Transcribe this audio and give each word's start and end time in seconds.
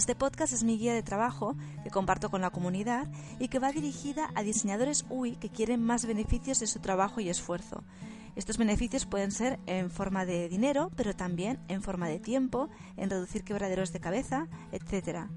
Este 0.00 0.14
podcast 0.14 0.54
es 0.54 0.64
mi 0.64 0.78
guía 0.78 0.94
de 0.94 1.02
trabajo 1.02 1.56
que 1.84 1.90
comparto 1.90 2.30
con 2.30 2.40
la 2.40 2.48
comunidad 2.48 3.06
y 3.38 3.48
que 3.48 3.58
va 3.58 3.70
dirigida 3.70 4.30
a 4.34 4.42
diseñadores 4.42 5.04
UI 5.10 5.36
que 5.36 5.50
quieren 5.50 5.84
más 5.84 6.06
beneficios 6.06 6.58
de 6.58 6.66
su 6.68 6.78
trabajo 6.78 7.20
y 7.20 7.28
esfuerzo. 7.28 7.84
Estos 8.34 8.56
beneficios 8.56 9.04
pueden 9.04 9.30
ser 9.30 9.60
en 9.66 9.90
forma 9.90 10.24
de 10.24 10.48
dinero, 10.48 10.90
pero 10.96 11.14
también 11.14 11.60
en 11.68 11.82
forma 11.82 12.08
de 12.08 12.18
tiempo, 12.18 12.70
en 12.96 13.10
reducir 13.10 13.44
quebraderos 13.44 13.92
de 13.92 14.00
cabeza, 14.00 14.48
etc. 14.72 15.28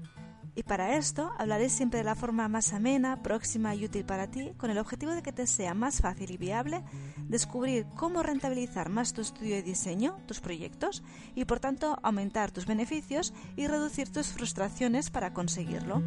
Y 0.56 0.62
para 0.62 0.96
esto 0.96 1.32
hablaré 1.38 1.68
siempre 1.68 1.98
de 1.98 2.04
la 2.04 2.14
forma 2.14 2.46
más 2.48 2.72
amena, 2.72 3.22
próxima 3.22 3.74
y 3.74 3.84
útil 3.84 4.04
para 4.04 4.30
ti, 4.30 4.52
con 4.56 4.70
el 4.70 4.78
objetivo 4.78 5.12
de 5.12 5.22
que 5.22 5.32
te 5.32 5.46
sea 5.46 5.74
más 5.74 6.00
fácil 6.00 6.30
y 6.30 6.36
viable 6.36 6.82
descubrir 7.28 7.86
cómo 7.96 8.22
rentabilizar 8.22 8.88
más 8.88 9.12
tu 9.12 9.20
estudio 9.20 9.56
de 9.56 9.62
diseño, 9.62 10.16
tus 10.26 10.40
proyectos, 10.40 11.02
y 11.34 11.44
por 11.44 11.58
tanto 11.58 11.98
aumentar 12.02 12.52
tus 12.52 12.66
beneficios 12.66 13.34
y 13.56 13.66
reducir 13.66 14.10
tus 14.10 14.28
frustraciones 14.28 15.10
para 15.10 15.32
conseguirlo. 15.32 16.02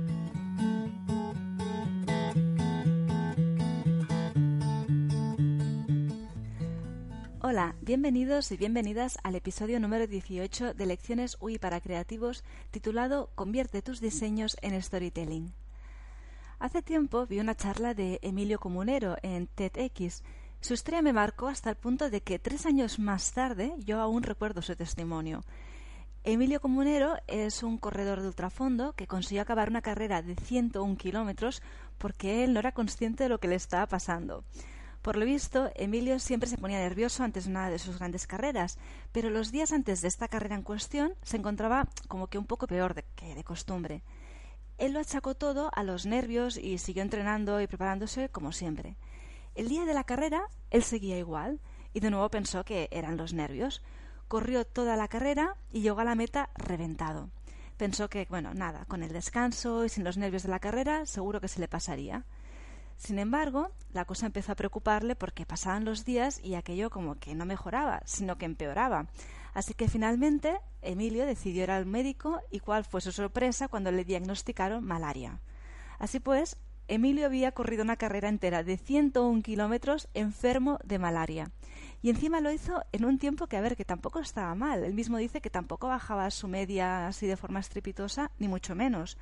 Hola, 7.50 7.76
bienvenidos 7.80 8.52
y 8.52 8.58
bienvenidas 8.58 9.18
al 9.24 9.36
episodio 9.36 9.80
número 9.80 10.06
18 10.06 10.74
de 10.74 10.86
Lecciones 10.86 11.38
UI 11.40 11.58
para 11.58 11.80
Creativos 11.80 12.44
titulado 12.72 13.30
Convierte 13.36 13.82
tus 13.82 14.02
diseños 14.02 14.58
en 14.62 14.84
storytelling. 14.84 15.54
Hace 16.60 16.82
tiempo 16.82 17.26
vi 17.26 17.40
una 17.40 17.56
charla 17.56 17.94
de 17.94 18.20
Emilio 18.22 18.60
Comunero 18.60 19.16
en 19.22 19.48
TEDx. 19.48 20.24
Su 20.60 20.74
historia 20.74 21.02
me 21.02 21.14
marcó 21.14 21.48
hasta 21.48 21.70
el 21.70 21.78
punto 21.78 22.10
de 22.10 22.20
que 22.20 22.38
tres 22.38 22.66
años 22.66 23.00
más 23.00 23.32
tarde 23.32 23.74
yo 23.78 24.02
aún 24.02 24.24
recuerdo 24.24 24.62
su 24.62 24.76
testimonio. 24.76 25.46
Emilio 26.26 26.60
Comunero 26.60 27.16
es 27.28 27.64
un 27.64 27.78
corredor 27.78 28.20
de 28.20 28.28
ultrafondo 28.28 28.92
que 28.92 29.08
consiguió 29.08 29.42
acabar 29.42 29.70
una 29.70 29.82
carrera 29.82 30.22
de 30.22 30.36
101 30.36 30.98
kilómetros 30.98 31.62
porque 31.98 32.44
él 32.44 32.52
no 32.52 32.60
era 32.60 32.74
consciente 32.74 33.24
de 33.24 33.30
lo 33.30 33.40
que 33.40 33.48
le 33.48 33.56
estaba 33.56 33.86
pasando. 33.86 34.44
Por 35.08 35.16
lo 35.16 35.24
visto, 35.24 35.72
Emilio 35.76 36.20
siempre 36.20 36.50
se 36.50 36.58
ponía 36.58 36.80
nervioso 36.80 37.24
antes 37.24 37.46
de 37.46 37.52
una 37.52 37.70
de 37.70 37.80
sus 37.80 37.98
grandes 37.98 38.28
carreras, 38.28 38.78
pero 39.14 39.30
los 39.30 39.54
días 39.54 39.72
antes 39.72 40.02
de 40.02 40.10
esta 40.10 40.28
carrera 40.28 40.56
en 40.56 40.64
cuestión 40.64 41.14
se 41.24 41.38
encontraba 41.38 41.88
como 42.10 42.28
que 42.28 42.38
un 42.38 42.46
poco 42.46 42.68
peor 42.68 42.94
de, 42.94 43.06
que 43.16 43.34
de 43.34 43.46
costumbre. 43.46 44.04
Él 44.78 44.92
lo 44.92 45.00
achacó 45.00 45.34
todo 45.34 45.72
a 45.74 45.84
los 45.84 46.06
nervios 46.06 46.58
y 46.58 46.78
siguió 46.78 47.04
entrenando 47.04 47.62
y 47.62 47.68
preparándose 47.68 48.28
como 48.28 48.52
siempre. 48.52 48.98
El 49.56 49.70
día 49.70 49.86
de 49.86 49.94
la 49.94 50.04
carrera, 50.04 50.42
él 50.72 50.84
seguía 50.84 51.18
igual 51.18 51.62
y 51.94 52.02
de 52.02 52.12
nuevo 52.12 52.28
pensó 52.28 52.66
que 52.66 52.90
eran 52.92 53.16
los 53.16 53.32
nervios. 53.32 53.82
Corrió 54.28 54.66
toda 54.66 54.98
la 54.98 55.08
carrera 55.08 55.56
y 55.72 55.80
llegó 55.80 56.02
a 56.02 56.04
la 56.04 56.16
meta 56.16 56.50
reventado. 56.56 57.30
Pensó 57.78 58.10
que, 58.10 58.28
bueno, 58.30 58.54
nada, 58.54 58.84
con 58.90 59.04
el 59.04 59.14
descanso 59.14 59.86
y 59.86 59.90
sin 59.90 60.04
los 60.04 60.18
nervios 60.18 60.44
de 60.44 60.50
la 60.50 60.60
carrera, 60.60 61.06
seguro 61.06 61.40
que 61.40 61.48
se 61.48 61.62
le 61.62 61.70
pasaría. 61.70 62.26
Sin 62.98 63.20
embargo, 63.20 63.72
la 63.94 64.06
cosa 64.06 64.26
empezó 64.26 64.52
a 64.52 64.56
preocuparle 64.56 65.16
porque 65.16 65.46
pasaban 65.46 65.86
los 65.86 66.04
días 66.04 66.40
y 66.44 66.56
aquello 66.56 66.90
como 66.90 67.16
que 67.16 67.36
no 67.36 67.46
mejoraba, 67.46 68.02
sino 68.06 68.38
que 68.38 68.46
empeoraba. 68.46 69.08
Así 69.54 69.74
que 69.74 69.88
finalmente 69.88 70.60
Emilio 70.82 71.26
decidió 71.26 71.64
ir 71.64 71.72
al 71.72 71.86
médico 71.86 72.42
y 72.52 72.60
cuál 72.60 72.86
fue 72.86 73.02
su 73.02 73.12
sorpresa 73.12 73.68
cuando 73.68 73.92
le 73.92 74.04
diagnosticaron 74.04 74.84
malaria. 74.84 75.40
Así 76.00 76.20
pues, 76.20 76.58
Emilio 76.88 77.26
había 77.26 77.52
corrido 77.52 77.84
una 77.84 77.98
carrera 77.98 78.30
entera 78.30 78.64
de 78.64 78.78
101 78.78 79.42
kilómetros 79.42 80.08
enfermo 80.14 80.80
de 80.84 81.00
malaria. 81.00 81.52
Y 82.02 82.10
encima 82.10 82.40
lo 82.40 82.52
hizo 82.52 82.84
en 82.92 83.06
un 83.06 83.18
tiempo 83.18 83.48
que, 83.48 83.58
a 83.58 83.62
ver, 83.62 83.76
que 83.76 83.84
tampoco 83.86 84.20
estaba 84.20 84.54
mal. 84.56 84.84
Él 84.84 84.94
mismo 84.94 85.18
dice 85.18 85.42
que 85.42 85.50
tampoco 85.50 85.88
bajaba 85.88 86.30
su 86.32 86.48
media 86.48 87.08
así 87.08 87.28
de 87.28 87.38
forma 87.38 87.60
estrepitosa, 87.60 88.32
ni 88.40 88.48
mucho 88.48 88.76
menos 88.76 89.18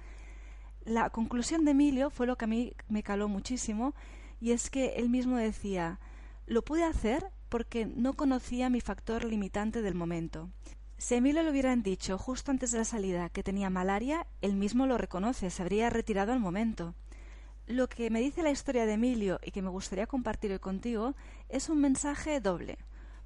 la 0.85 1.09
conclusión 1.09 1.65
de 1.65 1.71
Emilio 1.71 2.09
fue 2.09 2.27
lo 2.27 2.37
que 2.37 2.45
a 2.45 2.47
mí 2.47 2.73
me 2.87 3.03
caló 3.03 3.27
muchísimo 3.27 3.93
y 4.39 4.51
es 4.51 4.69
que 4.69 4.95
él 4.97 5.09
mismo 5.09 5.37
decía 5.37 5.99
lo 6.47 6.63
pude 6.63 6.83
hacer 6.83 7.31
porque 7.49 7.85
no 7.85 8.13
conocía 8.13 8.69
mi 8.69 8.81
factor 8.81 9.23
limitante 9.23 9.81
del 9.81 9.95
momento. 9.95 10.49
Si 10.97 11.15
a 11.15 11.17
Emilio 11.17 11.43
le 11.43 11.51
hubieran 11.51 11.83
dicho 11.83 12.17
justo 12.17 12.51
antes 12.51 12.71
de 12.71 12.77
la 12.77 12.85
salida 12.85 13.29
que 13.29 13.43
tenía 13.43 13.69
malaria, 13.69 14.27
él 14.41 14.55
mismo 14.55 14.85
lo 14.85 14.97
reconoce, 14.97 15.49
se 15.49 15.61
habría 15.61 15.89
retirado 15.89 16.31
al 16.31 16.39
momento. 16.39 16.93
Lo 17.67 17.89
que 17.89 18.09
me 18.11 18.21
dice 18.21 18.43
la 18.43 18.51
historia 18.51 18.85
de 18.85 18.93
Emilio 18.93 19.39
y 19.43 19.51
que 19.51 19.63
me 19.63 19.69
gustaría 19.69 20.05
compartir 20.05 20.51
hoy 20.51 20.59
contigo 20.59 21.15
es 21.49 21.67
un 21.69 21.81
mensaje 21.81 22.39
doble. 22.39 22.77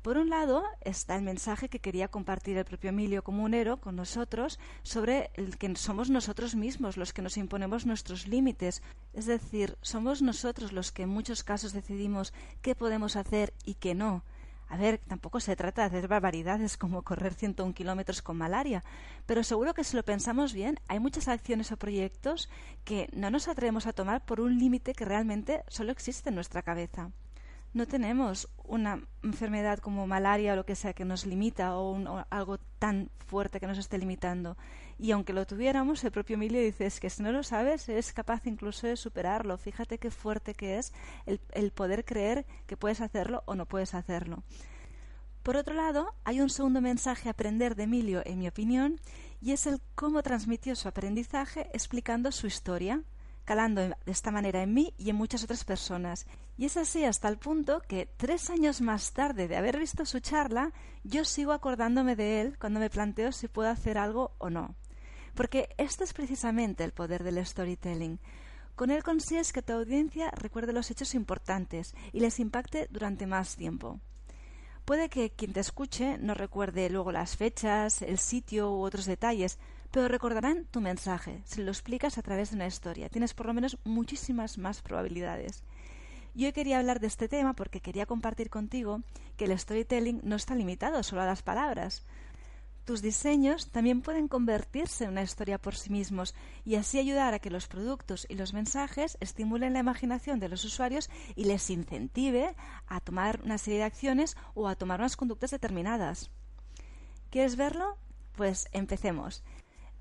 Por 0.02 0.18
un 0.18 0.30
lado 0.30 0.64
está 0.80 1.18
el 1.18 1.24
mensaje 1.24 1.68
que 1.68 1.80
quería 1.80 2.08
compartir 2.08 2.58
el 2.58 2.64
propio 2.64 2.92
Emilio 2.92 3.22
Comunero 3.22 3.82
con 3.82 3.98
nosotros 3.98 4.58
sobre 4.82 5.30
el 5.34 5.58
que 5.58 5.76
somos 5.76 6.10
nosotros 6.10 6.56
mismos 6.56 6.96
los 6.96 7.12
que 7.12 7.22
nos 7.22 7.36
imponemos 7.36 7.86
nuestros 7.86 8.26
límites, 8.26 8.82
es 9.14 9.26
decir, 9.26 9.78
somos 9.82 10.22
nosotros 10.22 10.72
los 10.72 10.94
que 10.94 11.04
en 11.04 11.10
muchos 11.10 11.44
casos 11.44 11.74
decidimos 11.74 12.34
qué 12.62 12.76
podemos 12.76 13.18
hacer 13.18 13.54
y 13.66 13.74
qué 13.74 13.94
no. 13.94 14.24
A 14.70 14.78
ver, 14.78 15.00
tampoco 15.00 15.42
se 15.42 15.58
trata 15.58 15.82
de 15.82 15.88
hacer 15.88 16.08
barbaridades 16.08 16.78
como 16.78 17.02
correr 17.02 17.34
101 17.34 17.74
kilómetros 17.74 18.22
con 18.22 18.38
malaria, 18.38 18.86
pero 19.26 19.44
seguro 19.44 19.74
que 19.74 19.84
si 19.84 19.98
lo 19.98 20.04
pensamos 20.04 20.54
bien, 20.54 20.80
hay 20.88 21.02
muchas 21.02 21.28
acciones 21.28 21.74
o 21.74 21.78
proyectos 21.78 22.50
que 22.86 23.10
no 23.12 23.32
nos 23.32 23.50
atrevemos 23.50 23.86
a 23.86 23.94
tomar 23.94 24.24
por 24.24 24.40
un 24.40 24.60
límite 24.60 24.94
que 24.94 25.04
realmente 25.04 25.64
solo 25.68 25.92
existe 25.92 26.30
en 26.30 26.36
nuestra 26.36 26.62
cabeza 26.62 27.12
no 27.74 27.88
tenemos 27.88 28.50
una 28.64 29.02
enfermedad 29.24 29.80
como 29.80 30.08
malaria 30.08 30.54
o 30.54 30.56
lo 30.56 30.66
que 30.66 30.76
sea 30.76 30.94
que 30.94 31.06
nos 31.06 31.26
limita 31.26 31.78
o, 31.78 32.26
algo 32.30 32.58
tan 32.80 33.10
fuerte 33.28 33.60
que 33.60 33.68
nos 33.68 33.78
esté 33.78 33.98
limitando. 33.98 34.58
Y 34.98 35.12
aunque 35.12 35.34
lo 35.34 35.46
tuviéramos, 35.46 36.04
el 36.04 36.12
propio 36.12 36.36
Emilio 36.36 36.62
dice 36.62 36.86
es 36.86 37.00
que 37.00 37.10
si 37.10 37.24
no 37.24 37.32
lo 37.32 37.44
sabes, 37.44 37.88
eres 37.88 38.12
capaz 38.12 38.46
incluso 38.48 38.88
de 38.88 38.98
superarlo. 38.98 39.58
Fíjate 39.58 39.98
qué 39.98 40.12
fuerte 40.12 40.54
que 40.54 40.78
es 40.78 40.94
el, 41.26 41.40
el 41.52 41.72
poder 41.72 42.06
creer 42.06 42.46
que 42.66 42.78
puedes 42.78 43.02
hacerlo 43.02 43.44
o 43.46 43.56
no 43.56 43.66
puedes 43.66 43.94
hacerlo. 43.94 44.44
Por 45.44 45.56
otro 45.56 45.74
lado, 45.74 46.14
hay 46.26 46.42
un 46.42 46.50
segundo 46.50 46.82
mensaje 46.82 47.30
a 47.30 47.32
aprender 47.32 47.76
de 47.76 47.84
Emilio, 47.84 48.22
en 48.26 48.40
mi 48.40 48.48
opinión, 48.48 49.00
y 49.42 49.52
es 49.52 49.68
el 49.68 49.80
cómo 49.96 50.22
transmitió 50.22 50.76
su 50.76 50.88
aprendizaje 50.88 51.70
explicando 51.74 52.32
su 52.32 52.46
historia 52.46 53.04
calando 53.50 53.82
de 53.82 53.96
esta 54.06 54.30
manera 54.30 54.62
en 54.62 54.76
mí 54.76 54.94
y 55.00 55.10
en 55.10 55.16
muchas 55.16 55.44
otras 55.44 55.64
personas. 55.64 56.28
Y 56.56 56.66
es 56.66 56.78
así 56.78 57.04
hasta 57.04 57.28
el 57.30 57.40
punto 57.40 57.82
que 57.82 58.06
tres 58.06 58.52
años 58.52 58.80
más 58.80 59.12
tarde 59.12 59.48
de 59.48 59.58
haber 59.58 59.80
visto 59.80 60.06
su 60.06 60.20
charla, 60.20 60.72
yo 61.04 61.26
sigo 61.26 61.52
acordándome 61.52 62.16
de 62.16 62.42
él 62.42 62.60
cuando 62.60 62.80
me 62.80 62.92
planteo 62.92 63.32
si 63.32 63.48
puedo 63.48 63.68
hacer 63.68 63.98
algo 63.98 64.36
o 64.38 64.52
no. 64.52 64.76
Porque 65.34 65.70
esto 65.80 66.04
es 66.04 66.14
precisamente 66.14 66.84
el 66.84 66.92
poder 66.92 67.24
del 67.24 67.44
storytelling. 67.44 68.20
Con 68.76 68.92
él 68.92 69.02
consigues 69.02 69.52
que 69.52 69.64
tu 69.64 69.74
audiencia 69.74 70.30
recuerde 70.30 70.72
los 70.72 70.92
hechos 70.92 71.16
importantes 71.16 71.96
y 72.14 72.20
les 72.20 72.40
impacte 72.40 72.88
durante 72.92 73.26
más 73.26 73.56
tiempo. 73.56 74.00
Puede 74.86 75.10
que 75.10 75.32
quien 75.32 75.54
te 75.54 75.62
escuche 75.62 76.20
no 76.20 76.36
recuerde 76.36 76.88
luego 76.92 77.12
las 77.12 77.36
fechas, 77.36 78.04
el 78.04 78.20
sitio 78.20 78.72
u 78.72 78.84
otros 78.84 79.08
detalles, 79.08 79.58
pero 79.92 80.08
recordarán 80.08 80.66
tu 80.66 80.82
mensaje 80.82 81.42
si 81.46 81.64
lo 81.64 81.72
explicas 81.72 82.18
a 82.18 82.22
través 82.22 82.52
de 82.52 82.56
una 82.56 82.68
historia. 82.68 83.10
Tienes 83.10 83.34
por 83.34 83.48
lo 83.48 83.54
menos 83.54 83.78
muchísimas 83.84 84.58
más 84.58 84.82
probabilidades. 84.82 85.64
Yo 86.36 86.54
quería 86.54 86.78
hablar 86.78 87.00
de 87.00 87.08
este 87.08 87.28
tema 87.28 87.54
porque 87.54 87.82
quería 87.82 88.06
compartir 88.06 88.50
contigo 88.50 89.02
que 89.36 89.46
el 89.46 89.58
storytelling 89.58 90.22
no 90.24 90.36
está 90.36 90.56
limitado 90.56 91.02
solo 91.04 91.22
a 91.22 91.26
las 91.26 91.42
palabras. 91.42 92.04
tus 92.86 93.02
diseños 93.04 93.70
también 93.70 94.02
pueden 94.02 94.28
convertirse 94.28 95.04
en 95.04 95.12
una 95.12 95.22
historia 95.22 95.60
por 95.60 95.76
sí 95.76 95.92
mismos 95.92 96.34
y 96.66 96.74
así 96.74 96.98
ayudar 96.98 97.36
a 97.36 97.40
que 97.40 97.52
los 97.52 97.68
productos 97.68 98.26
y 98.30 98.34
los 98.34 98.54
mensajes 98.54 99.16
estimulen 99.20 99.74
la 99.74 99.80
imaginación 99.80 100.40
de 100.40 100.50
los 100.50 100.66
usuarios 100.66 101.08
y 101.36 101.44
les 101.44 101.70
incentive 101.70 102.56
a 102.88 103.00
tomar 103.00 103.42
una 103.44 103.60
serie 103.60 103.80
de 103.80 103.86
acciones 103.86 104.36
o 104.56 104.68
a 104.68 104.76
tomar 104.76 105.02
unas 105.02 105.18
conductas 105.18 105.52
determinadas. 105.52 106.32
¿Quieres 107.30 107.58
verlo? 107.58 107.98
Pues 108.36 108.70
empecemos. 108.72 109.44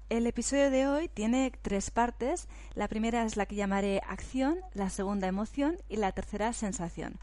El 0.09 0.27
episodio 0.27 0.71
de 0.71 0.87
hoy 0.87 1.09
tiene 1.09 1.53
tres 1.61 1.91
partes. 1.91 2.49
La 2.75 2.89
primera 2.89 3.25
es 3.25 3.37
la 3.37 3.45
que 3.45 3.57
llamaré 3.57 4.01
acción, 4.09 4.59
la 4.73 4.89
segunda 4.89 5.27
emoción 5.27 5.77
y 5.87 5.97
la 5.97 6.13
tercera 6.13 6.55
sensación. 6.55 7.19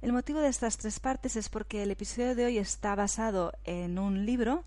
El 0.00 0.14
motivo 0.14 0.40
de 0.40 0.48
estas 0.48 0.78
tres 0.78 1.00
partes 1.00 1.36
es 1.36 1.50
porque 1.50 1.82
el 1.82 1.90
episodio 1.90 2.34
de 2.34 2.46
hoy 2.46 2.56
está 2.56 2.94
basado 2.94 3.52
en 3.64 3.98
un 3.98 4.24
libro 4.24 4.64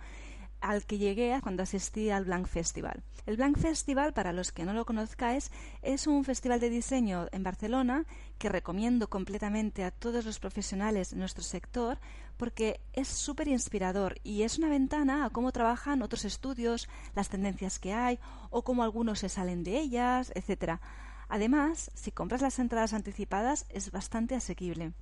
al 0.64 0.86
que 0.86 0.98
llegué 0.98 1.38
cuando 1.44 1.62
asistí 1.62 2.10
al 2.10 2.24
Blank 2.24 2.48
Festival. 2.48 3.04
El 3.26 3.36
Blank 3.36 3.58
Festival, 3.58 4.14
para 4.14 4.32
los 4.32 4.52
que 4.52 4.64
no 4.64 4.74
lo 4.74 4.86
conozcáis, 4.86 5.52
es 5.82 6.08
un 6.08 6.24
festival 6.24 6.60
de 6.62 6.70
diseño 6.70 7.28
en 7.32 7.44
Barcelona 7.44 8.06
que 8.38 8.50
recomiendo 8.50 9.10
completamente 9.10 9.84
a 9.84 9.92
todos 9.92 10.26
los 10.26 10.40
profesionales 10.40 11.12
de 11.12 11.18
nuestro 11.18 11.44
sector 11.44 12.00
porque 12.38 12.80
es 12.94 13.10
súper 13.10 13.50
inspirador 13.50 14.16
y 14.24 14.44
es 14.44 14.58
una 14.58 14.70
ventana 14.70 15.26
a 15.26 15.30
cómo 15.30 15.52
trabajan 15.52 16.02
otros 16.02 16.24
estudios, 16.24 16.88
las 17.14 17.30
tendencias 17.30 17.78
que 17.78 17.94
hay 17.94 18.20
o 18.50 18.64
cómo 18.64 18.84
algunos 18.84 19.20
se 19.20 19.30
salen 19.30 19.64
de 19.64 19.80
ellas, 19.80 20.32
etc. 20.34 20.80
Además, 21.28 21.92
si 21.94 22.12
compras 22.12 22.42
las 22.42 22.58
entradas 22.60 22.94
anticipadas 22.94 23.66
es 23.70 23.92
bastante 23.92 24.36
asequible. 24.36 24.94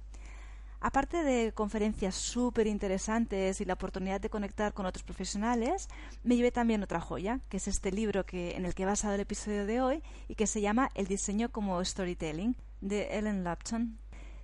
Aparte 0.84 1.24
de 1.24 1.52
conferencias 1.54 2.16
súper 2.16 2.66
interesantes 2.66 3.62
y 3.62 3.66
la 3.66 3.74
oportunidad 3.74 4.20
de 4.20 4.32
conectar 4.32 4.74
con 4.74 4.88
otros 4.88 5.04
profesionales, 5.04 5.88
me 6.24 6.36
llevé 6.36 6.52
también 6.52 6.82
otra 6.82 7.00
joya, 7.00 7.40
que 7.50 7.58
es 7.58 7.68
este 7.68 7.92
libro 7.92 8.26
que, 8.26 8.56
en 8.58 8.66
el 8.66 8.74
que 8.74 8.82
he 8.82 8.88
basado 8.88 9.14
el 9.14 9.22
episodio 9.22 9.68
de 9.68 9.80
hoy 9.80 10.02
y 10.28 10.34
que 10.34 10.48
se 10.48 10.60
llama 10.60 10.90
El 10.96 11.06
diseño 11.06 11.52
como 11.52 11.86
storytelling, 11.86 12.56
de 12.82 13.16
Ellen 13.16 13.44
Lapton. 13.44 14.00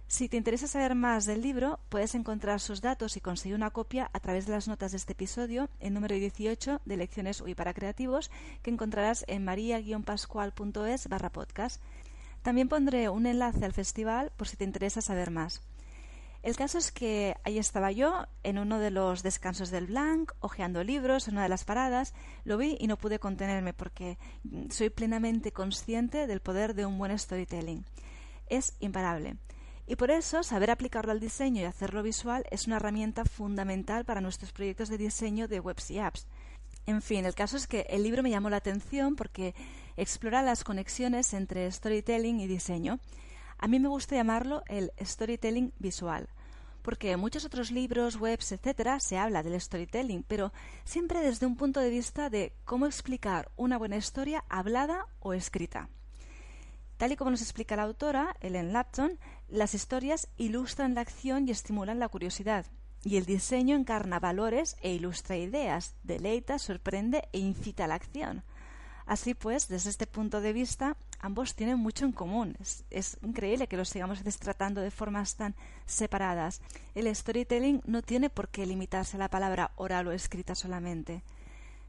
Si 0.06 0.30
te 0.30 0.38
interesa 0.38 0.68
saber 0.68 0.94
más 0.94 1.26
del 1.26 1.42
libro, 1.42 1.80
puedes 1.90 2.14
encontrar 2.14 2.60
sus 2.60 2.82
datos 2.82 3.18
y 3.18 3.20
conseguir 3.20 3.56
una 3.56 3.72
copia 3.72 4.12
a 4.14 4.20
través 4.20 4.46
de 4.46 4.52
las 4.52 4.68
notas 4.68 4.92
de 4.92 4.98
este 4.98 5.14
episodio, 5.14 5.70
en 5.80 5.96
número 5.96 6.14
18 6.14 6.82
de 6.86 6.98
Lecciones 6.98 7.42
UI 7.42 7.56
para 7.56 7.74
Creativos, 7.74 8.30
que 8.62 8.70
encontrarás 8.70 9.26
en 9.28 9.44
maria-pascual.es 9.44 11.10
barra 11.10 11.32
podcast. 11.32 11.82
También 12.44 12.70
pondré 12.70 13.10
un 13.10 13.26
enlace 13.26 13.66
al 13.66 13.74
festival 13.74 14.32
por 14.38 14.48
si 14.48 14.56
te 14.56 14.66
interesa 14.66 15.02
saber 15.02 15.32
más. 15.32 15.64
El 16.44 16.56
caso 16.56 16.78
es 16.78 16.92
que 16.92 17.36
ahí 17.44 17.58
estaba 17.58 17.92
yo, 17.92 18.26
en 18.44 18.58
uno 18.58 18.80
de 18.80 18.92
los 18.92 19.24
descansos 19.24 19.70
del 19.72 19.88
Blanc, 19.88 20.32
hojeando 20.40 20.84
libros 20.84 21.28
en 21.28 21.34
una 21.34 21.44
de 21.44 21.50
las 21.50 21.66
paradas, 21.66 22.14
lo 22.46 22.58
vi 22.58 22.78
y 22.80 22.88
no 22.88 22.98
pude 22.98 23.20
contenerme 23.20 23.74
porque 23.74 24.18
soy 24.70 24.90
plenamente 24.90 25.52
consciente 25.52 26.28
del 26.28 26.40
poder 26.40 26.74
de 26.74 26.86
un 26.86 26.98
buen 26.98 27.18
storytelling. 27.18 27.86
Es 28.48 28.76
imparable. 28.80 29.38
Y 29.88 29.96
por 29.96 30.12
eso 30.12 30.44
saber 30.44 30.70
aplicarlo 30.70 31.14
al 31.14 31.20
diseño 31.20 31.62
y 31.62 31.66
hacerlo 31.66 32.04
visual 32.04 32.46
es 32.52 32.68
una 32.68 32.76
herramienta 32.76 33.24
fundamental 33.24 34.04
para 34.04 34.22
nuestros 34.22 34.52
proyectos 34.52 34.90
de 34.90 34.98
diseño 34.98 35.48
de 35.48 35.62
webs 35.62 35.90
y 35.92 36.00
apps. 36.00 36.28
En 36.86 37.02
fin, 37.02 37.26
el 37.26 37.36
caso 37.36 37.58
es 37.58 37.68
que 37.68 37.86
el 37.90 38.04
libro 38.04 38.22
me 38.22 38.30
llamó 38.30 38.50
la 38.50 38.58
atención 38.58 39.16
porque 39.16 39.56
explora 39.96 40.42
las 40.42 40.64
conexiones 40.64 41.34
entre 41.34 41.72
storytelling 41.72 42.40
y 42.42 42.48
diseño. 42.48 43.00
A 43.58 43.68
mí 43.68 43.80
me 43.80 43.88
gusta 43.88 44.16
llamarlo 44.16 44.64
el 44.68 44.92
storytelling 45.00 45.74
visual 45.80 46.30
porque 46.88 47.12
en 47.12 47.20
muchos 47.20 47.44
otros 47.44 47.70
libros, 47.70 48.16
webs, 48.16 48.54
etcétera, 48.54 49.02
se 49.02 49.18
habla 49.18 49.44
del 49.44 49.60
storytelling, 49.60 50.24
pero 50.24 50.54
siempre 50.86 51.20
desde 51.20 51.46
un 51.46 51.58
punto 51.58 51.82
de 51.82 51.90
vista 51.90 52.30
de 52.30 52.54
cómo 52.64 52.86
explicar 52.86 53.52
una 53.58 53.78
buena 53.78 53.98
historia 53.98 54.46
hablada 54.48 55.06
o 55.20 55.34
escrita. 55.34 55.90
Tal 56.96 57.12
y 57.12 57.18
como 57.18 57.32
nos 57.32 57.42
explica 57.42 57.76
la 57.76 57.84
autora, 57.84 58.38
Ellen 58.40 58.72
Lapton, 58.72 59.20
las 59.50 59.74
historias 59.74 60.30
ilustran 60.38 60.96
la 60.96 61.02
acción 61.02 61.46
y 61.46 61.52
estimulan 61.52 62.00
la 62.00 62.08
curiosidad, 62.08 62.66
y 63.04 63.18
el 63.18 63.26
diseño 63.26 63.76
encarna 63.76 64.22
valores 64.22 64.78
e 64.82 64.94
ilustra 64.94 65.36
ideas, 65.36 65.94
deleita, 66.04 66.58
sorprende 66.58 67.28
e 67.34 67.40
incita 67.40 67.84
a 67.84 67.88
la 67.88 67.96
acción. 67.96 68.46
Así 69.06 69.34
pues, 69.34 69.68
desde 69.68 69.90
este 69.90 70.08
punto 70.08 70.40
de 70.40 70.54
vista, 70.54 70.96
ambos 71.20 71.56
tienen 71.56 71.80
mucho 71.80 72.06
en 72.06 72.12
común. 72.12 72.56
Es, 72.90 73.18
increíble 73.22 73.68
que 73.68 73.78
los 73.78 73.90
sigamos 73.90 74.22
tratando 74.40 74.82
de 74.82 74.92
formas 74.92 75.36
tan 75.36 75.56
separadas. 75.86 76.62
El 76.96 77.14
storytelling 77.14 77.82
no 77.86 78.02
tiene 78.02 78.30
por 78.30 78.50
qué 78.50 78.66
limitarse 78.66 79.18
a 79.18 79.20
la 79.20 79.30
palabra 79.30 79.72
oral 79.76 80.08
o 80.08 80.12
escrita 80.12 80.56
solamente. 80.56 81.24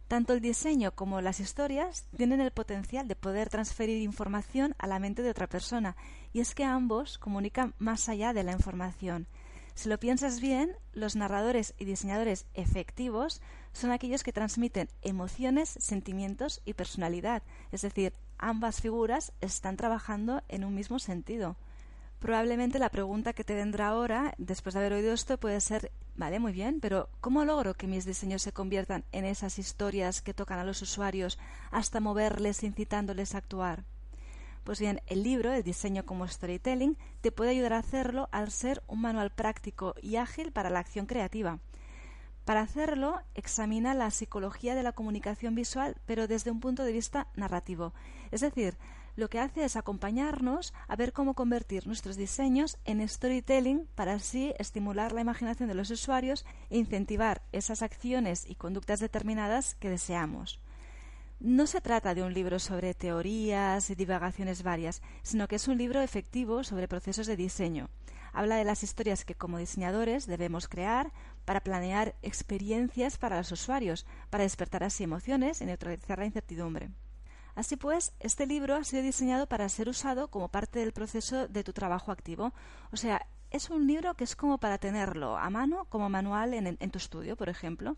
Tanto 0.08 0.32
el 0.32 0.40
diseño 0.40 0.92
como 0.92 1.20
las 1.20 1.38
historias 1.38 2.06
tienen 2.16 2.40
el 2.40 2.50
potencial 2.50 3.06
de 3.08 3.16
poder 3.16 3.50
transferir 3.50 4.00
información 4.00 4.74
a 4.78 4.86
la 4.86 4.98
mente 4.98 5.22
de 5.22 5.30
otra 5.30 5.48
persona, 5.48 5.96
y 6.32 6.40
es 6.40 6.54
que 6.54 6.64
ambos 6.64 7.18
comunican 7.18 7.74
más 7.78 8.08
allá 8.08 8.32
de 8.32 8.42
la 8.42 8.52
información. 8.52 9.26
Si 9.74 9.88
lo 9.88 10.00
piensas 10.00 10.40
bien, 10.40 10.72
los 10.92 11.14
narradores 11.14 11.74
y 11.78 11.84
diseñadores 11.84 12.46
efectivos 12.54 13.40
son 13.72 13.92
aquellos 13.92 14.24
que 14.24 14.32
transmiten 14.32 14.88
emociones, 15.02 15.68
sentimientos 15.78 16.62
y 16.64 16.72
personalidad, 16.72 17.42
es 17.70 17.82
decir, 17.82 18.12
ambas 18.38 18.80
figuras 18.80 19.32
están 19.40 19.76
trabajando 19.76 20.42
en 20.48 20.64
un 20.64 20.74
mismo 20.74 20.98
sentido. 20.98 21.56
Probablemente 22.18 22.80
la 22.80 22.88
pregunta 22.88 23.32
que 23.32 23.44
te 23.44 23.54
vendrá 23.54 23.88
ahora, 23.88 24.34
después 24.38 24.74
de 24.74 24.80
haber 24.80 24.94
oído 24.94 25.12
esto, 25.12 25.38
puede 25.38 25.60
ser, 25.60 25.92
vale, 26.16 26.40
muy 26.40 26.52
bien, 26.52 26.80
pero 26.80 27.08
¿cómo 27.20 27.44
logro 27.44 27.74
que 27.74 27.86
mis 27.86 28.04
diseños 28.04 28.42
se 28.42 28.52
conviertan 28.52 29.04
en 29.12 29.24
esas 29.24 29.58
historias 29.58 30.20
que 30.20 30.34
tocan 30.34 30.58
a 30.58 30.64
los 30.64 30.82
usuarios 30.82 31.38
hasta 31.70 32.00
moverles 32.00 32.64
incitándoles 32.64 33.34
a 33.34 33.38
actuar? 33.38 33.84
Pues 34.64 34.80
bien, 34.80 35.00
el 35.06 35.22
libro, 35.22 35.52
El 35.52 35.62
diseño 35.62 36.04
como 36.04 36.26
storytelling, 36.26 36.98
te 37.20 37.30
puede 37.32 37.52
ayudar 37.52 37.72
a 37.72 37.78
hacerlo 37.78 38.28
al 38.32 38.50
ser 38.50 38.82
un 38.88 39.00
manual 39.00 39.30
práctico 39.30 39.94
y 40.02 40.16
ágil 40.16 40.50
para 40.50 40.70
la 40.70 40.80
acción 40.80 41.06
creativa. 41.06 41.60
Para 42.48 42.62
hacerlo, 42.62 43.20
examina 43.34 43.92
la 43.92 44.10
psicología 44.10 44.74
de 44.74 44.82
la 44.82 44.92
comunicación 44.92 45.54
visual, 45.54 45.96
pero 46.06 46.26
desde 46.26 46.50
un 46.50 46.60
punto 46.60 46.82
de 46.82 46.92
vista 46.92 47.26
narrativo. 47.34 47.92
Es 48.30 48.40
decir, 48.40 48.78
lo 49.16 49.28
que 49.28 49.38
hace 49.38 49.66
es 49.66 49.76
acompañarnos 49.76 50.72
a 50.86 50.96
ver 50.96 51.12
cómo 51.12 51.34
convertir 51.34 51.86
nuestros 51.86 52.16
diseños 52.16 52.78
en 52.86 53.06
storytelling 53.06 53.86
para 53.94 54.14
así 54.14 54.54
estimular 54.58 55.12
la 55.12 55.20
imaginación 55.20 55.68
de 55.68 55.74
los 55.74 55.90
usuarios 55.90 56.46
e 56.70 56.78
incentivar 56.78 57.42
esas 57.52 57.82
acciones 57.82 58.48
y 58.48 58.54
conductas 58.54 59.00
determinadas 59.00 59.74
que 59.74 59.90
deseamos. 59.90 60.58
No 61.40 61.68
se 61.68 61.80
trata 61.80 62.16
de 62.16 62.24
un 62.24 62.34
libro 62.34 62.58
sobre 62.58 62.94
teorías 62.94 63.90
y 63.90 63.94
divagaciones 63.94 64.64
varias, 64.64 65.02
sino 65.22 65.46
que 65.46 65.54
es 65.54 65.68
un 65.68 65.78
libro 65.78 66.00
efectivo 66.00 66.64
sobre 66.64 66.88
procesos 66.88 67.28
de 67.28 67.36
diseño. 67.36 67.90
Habla 68.32 68.56
de 68.56 68.64
las 68.64 68.82
historias 68.82 69.24
que 69.24 69.36
como 69.36 69.58
diseñadores 69.58 70.26
debemos 70.26 70.66
crear 70.66 71.12
para 71.44 71.60
planear 71.60 72.16
experiencias 72.22 73.18
para 73.18 73.36
los 73.36 73.52
usuarios, 73.52 74.04
para 74.30 74.42
despertar 74.42 74.82
así 74.82 75.04
emociones 75.04 75.60
y 75.60 75.66
neutralizar 75.66 76.18
la 76.18 76.26
incertidumbre. 76.26 76.90
Así 77.54 77.76
pues, 77.76 78.14
este 78.18 78.44
libro 78.44 78.74
ha 78.74 78.82
sido 78.82 79.04
diseñado 79.04 79.46
para 79.46 79.68
ser 79.68 79.88
usado 79.88 80.28
como 80.28 80.48
parte 80.48 80.80
del 80.80 80.92
proceso 80.92 81.46
de 81.46 81.62
tu 81.62 81.72
trabajo 81.72 82.10
activo. 82.10 82.52
O 82.90 82.96
sea, 82.96 83.28
es 83.52 83.70
un 83.70 83.86
libro 83.86 84.14
que 84.14 84.24
es 84.24 84.34
como 84.34 84.58
para 84.58 84.78
tenerlo 84.78 85.38
a 85.38 85.48
mano 85.50 85.84
como 85.84 86.10
manual 86.10 86.52
en, 86.52 86.76
en 86.80 86.90
tu 86.90 86.98
estudio, 86.98 87.36
por 87.36 87.48
ejemplo 87.48 87.96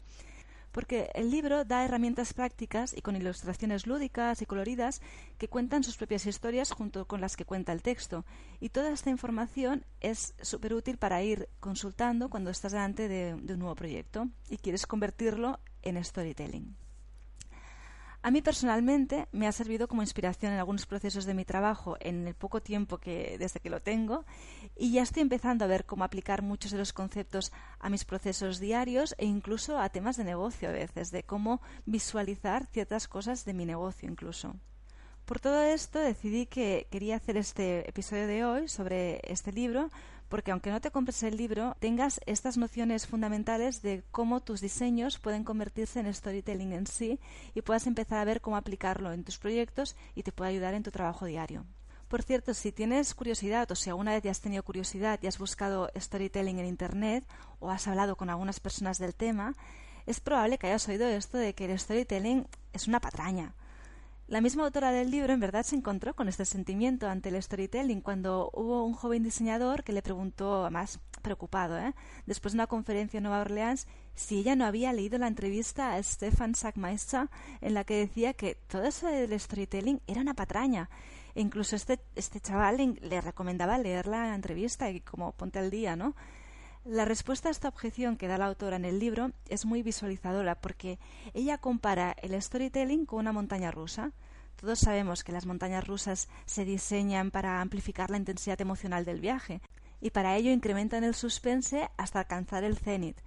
porque 0.72 1.10
el 1.14 1.30
libro 1.30 1.64
da 1.64 1.84
herramientas 1.84 2.32
prácticas 2.32 2.96
y 2.96 3.02
con 3.02 3.16
ilustraciones 3.16 3.86
lúdicas 3.86 4.42
y 4.42 4.46
coloridas 4.46 5.00
que 5.38 5.48
cuentan 5.48 5.84
sus 5.84 5.96
propias 5.96 6.26
historias 6.26 6.70
junto 6.70 7.06
con 7.06 7.20
las 7.20 7.36
que 7.36 7.44
cuenta 7.44 7.72
el 7.72 7.82
texto. 7.82 8.24
Y 8.60 8.70
toda 8.70 8.90
esta 8.92 9.10
información 9.10 9.84
es 10.00 10.34
súper 10.40 10.74
útil 10.74 10.98
para 10.98 11.22
ir 11.22 11.48
consultando 11.60 12.30
cuando 12.30 12.50
estás 12.50 12.72
delante 12.72 13.08
de, 13.08 13.36
de 13.36 13.54
un 13.54 13.60
nuevo 13.60 13.74
proyecto 13.74 14.28
y 14.48 14.58
quieres 14.58 14.86
convertirlo 14.86 15.60
en 15.82 16.02
storytelling. 16.02 16.79
A 18.22 18.30
mí 18.30 18.42
personalmente 18.42 19.28
me 19.32 19.46
ha 19.46 19.52
servido 19.52 19.88
como 19.88 20.02
inspiración 20.02 20.52
en 20.52 20.58
algunos 20.58 20.84
procesos 20.84 21.24
de 21.24 21.32
mi 21.32 21.46
trabajo 21.46 21.96
en 22.00 22.28
el 22.28 22.34
poco 22.34 22.60
tiempo 22.60 22.98
que 22.98 23.36
desde 23.38 23.60
que 23.60 23.70
lo 23.70 23.80
tengo 23.80 24.26
y 24.76 24.92
ya 24.92 25.02
estoy 25.02 25.22
empezando 25.22 25.64
a 25.64 25.68
ver 25.68 25.86
cómo 25.86 26.04
aplicar 26.04 26.42
muchos 26.42 26.70
de 26.70 26.76
los 26.76 26.92
conceptos 26.92 27.50
a 27.78 27.88
mis 27.88 28.04
procesos 28.04 28.60
diarios 28.60 29.14
e 29.16 29.24
incluso 29.24 29.78
a 29.78 29.88
temas 29.88 30.18
de 30.18 30.24
negocio 30.24 30.68
a 30.68 30.72
veces, 30.72 31.10
de 31.10 31.22
cómo 31.22 31.62
visualizar 31.86 32.66
ciertas 32.66 33.08
cosas 33.08 33.46
de 33.46 33.54
mi 33.54 33.64
negocio 33.64 34.06
incluso. 34.06 34.54
Por 35.24 35.40
todo 35.40 35.62
esto 35.62 35.98
decidí 35.98 36.44
que 36.44 36.88
quería 36.90 37.16
hacer 37.16 37.38
este 37.38 37.88
episodio 37.88 38.26
de 38.26 38.44
hoy 38.44 38.68
sobre 38.68 39.20
este 39.24 39.50
libro 39.50 39.88
porque 40.30 40.52
aunque 40.52 40.70
no 40.70 40.80
te 40.80 40.90
compres 40.90 41.22
el 41.25 41.37
libro, 41.37 41.76
tengas 41.80 42.20
estas 42.25 42.56
nociones 42.56 43.06
fundamentales 43.06 43.82
de 43.82 44.04
cómo 44.12 44.40
tus 44.40 44.62
diseños 44.62 45.18
pueden 45.18 45.44
convertirse 45.44 46.00
en 46.00 46.14
storytelling 46.14 46.72
en 46.72 46.87
sí 46.87 47.20
y 47.52 47.60
puedas 47.60 47.87
empezar 47.87 48.18
a 48.18 48.25
ver 48.25 48.40
cómo 48.40 48.56
aplicarlo 48.56 49.12
en 49.12 49.25
tus 49.25 49.38
proyectos 49.38 49.96
y 50.14 50.22
te 50.22 50.32
puede 50.32 50.52
ayudar 50.52 50.72
en 50.75 50.84
tu 50.84 50.92
trabajo 50.92 51.26
diario. 51.26 51.66
Por 52.08 52.22
cierto, 52.22 52.54
si 52.54 52.72
tienes 52.72 53.14
curiosidad 53.14 53.70
o 53.70 53.75
si 53.75 53.90
alguna 53.90 54.12
vez 54.12 54.22
ya 54.22 54.30
has 54.30 54.40
tenido 54.40 54.62
curiosidad 54.62 55.18
y 55.22 55.26
has 55.26 55.38
buscado 55.38 55.90
storytelling 55.96 56.58
en 56.58 56.66
Internet 56.66 57.25
o 57.58 57.70
has 57.70 57.87
hablado 57.88 58.16
con 58.16 58.30
algunas 58.30 58.60
personas 58.60 58.99
del 58.99 59.14
tema, 59.14 59.54
Es 60.06 60.18
probable 60.18 60.58
que 60.58 60.66
hayas 60.66 60.88
oído 60.88 61.06
esto 61.06 61.38
de 61.38 61.54
que 61.54 61.66
el 61.66 61.78
storytelling 61.78 62.46
es 62.72 62.88
una 62.88 63.00
patraña. 63.00 63.54
La 64.30 64.40
misma 64.40 64.62
autora 64.62 64.92
del 64.92 65.10
libro 65.10 65.32
en 65.32 65.40
verdad 65.40 65.64
se 65.64 65.75
encontró 65.75 66.14
con 66.14 66.28
este 66.28 66.44
sentimiento 66.44 67.08
ante 67.08 67.30
el 67.30 67.42
storytelling 67.42 68.00
cuando 68.00 68.49
hubo 68.54 68.84
un 68.84 68.94
joven 68.94 69.25
diseñador 69.25 69.82
que 69.82 69.92
le 69.92 70.02
preguntó, 70.02 70.70
más 70.70 71.00
preocupado, 71.20 71.76
¿eh? 71.76 71.96
después 72.26 72.52
de 72.52 72.58
una 72.58 72.68
conferencia 72.68 73.18
en 73.18 73.25
Nueva 73.25 73.40
Orleans, 73.40 73.88
si 74.14 74.38
ella 74.38 74.54
no 74.54 74.66
había 74.66 74.92
leído 74.92 75.18
la 75.18 75.26
entrevista 75.26 75.94
a 75.94 76.02
Stefan 76.04 76.54
Sackmeister 76.54 77.28
en 77.60 77.75
la 77.75 77.82
que 77.82 77.96
decía 77.96 78.32
que 78.32 78.54
todo 78.68 78.84
eso 78.84 79.08
del 79.08 79.38
storytelling 79.38 80.00
era 80.06 80.20
una 80.20 80.34
patraña. 80.34 80.90
E 81.34 81.40
incluso 81.40 81.75
este, 81.75 81.99
este 82.14 82.38
chaval 82.40 83.00
le 83.00 83.20
recomendaba 83.20 83.78
leer 83.78 84.06
la 84.06 84.37
entrevista 84.37 84.90
y 84.90 85.00
como 85.00 85.32
ponte 85.32 85.58
al 85.58 85.70
día, 85.70 85.96
¿no? 85.96 86.14
La 86.84 87.04
respuesta 87.04 87.49
a 87.49 87.52
esta 87.52 87.68
objeción 87.68 88.16
que 88.16 88.26
da 88.26 88.38
la 88.38 88.46
autora 88.46 88.76
en 88.76 88.87
el 88.87 88.99
libro 88.99 89.32
es 89.50 89.66
muy 89.66 89.82
visualizadora 89.82 90.54
porque 90.54 90.99
ella 91.34 91.58
compara 91.58 92.16
el 92.22 92.40
storytelling 92.40 93.04
con 93.04 93.18
una 93.18 93.32
montaña 93.32 93.70
rusa. 93.70 94.12
Todos 94.56 94.78
sabemos 94.78 95.22
que 95.22 95.32
las 95.32 95.44
montañas 95.44 95.87
rusas 95.87 96.28
se 96.46 96.64
diseñan 96.64 97.30
para 97.30 97.60
amplificar 97.60 98.10
la 98.10 98.16
intensidad 98.16 98.60
emocional 98.62 99.04
del 99.04 99.20
viaje 99.20 99.60
y 100.00 100.10
para 100.10 100.37
ello 100.37 100.50
incrementan 100.50 101.04
el 101.04 101.14
suspense 101.14 101.90
hasta 101.99 102.20
alcanzar 102.20 102.64
el 102.64 102.78
cenit. 102.78 103.20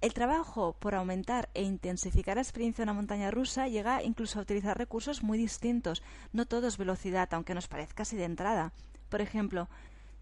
El 0.00 0.12
trabajo 0.12 0.74
por 0.80 0.96
aumentar 0.96 1.50
e 1.54 1.62
intensificar 1.62 2.34
la 2.34 2.42
experiencia 2.42 2.84
de 2.84 2.90
una 2.90 2.98
montaña 2.98 3.30
rusa 3.30 3.68
llega 3.68 4.02
incluso 4.02 4.40
a 4.40 4.42
utilizar 4.42 4.76
recursos 4.76 5.22
muy 5.22 5.38
distintos. 5.38 6.02
No 6.32 6.46
todo 6.46 6.66
es 6.66 6.78
velocidad, 6.78 7.32
aunque 7.32 7.54
nos 7.54 7.68
parezca 7.68 8.02
así 8.02 8.16
de 8.16 8.24
entrada. 8.24 8.72
Por 9.08 9.20
ejemplo, 9.20 9.68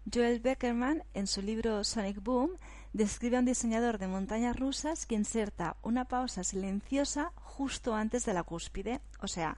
Joel 0.09 0.39
Beckerman, 0.39 1.03
en 1.13 1.27
su 1.27 1.41
libro 1.41 1.83
Sonic 1.83 2.21
Boom, 2.23 2.51
describe 2.91 3.37
a 3.37 3.39
un 3.39 3.45
diseñador 3.45 3.99
de 3.99 4.07
montañas 4.07 4.57
rusas 4.57 5.05
que 5.05 5.15
inserta 5.15 5.77
una 5.83 6.05
pausa 6.05 6.43
silenciosa 6.43 7.31
justo 7.35 7.93
antes 7.93 8.25
de 8.25 8.33
la 8.33 8.43
cúspide. 8.43 9.01
O 9.19 9.27
sea, 9.27 9.57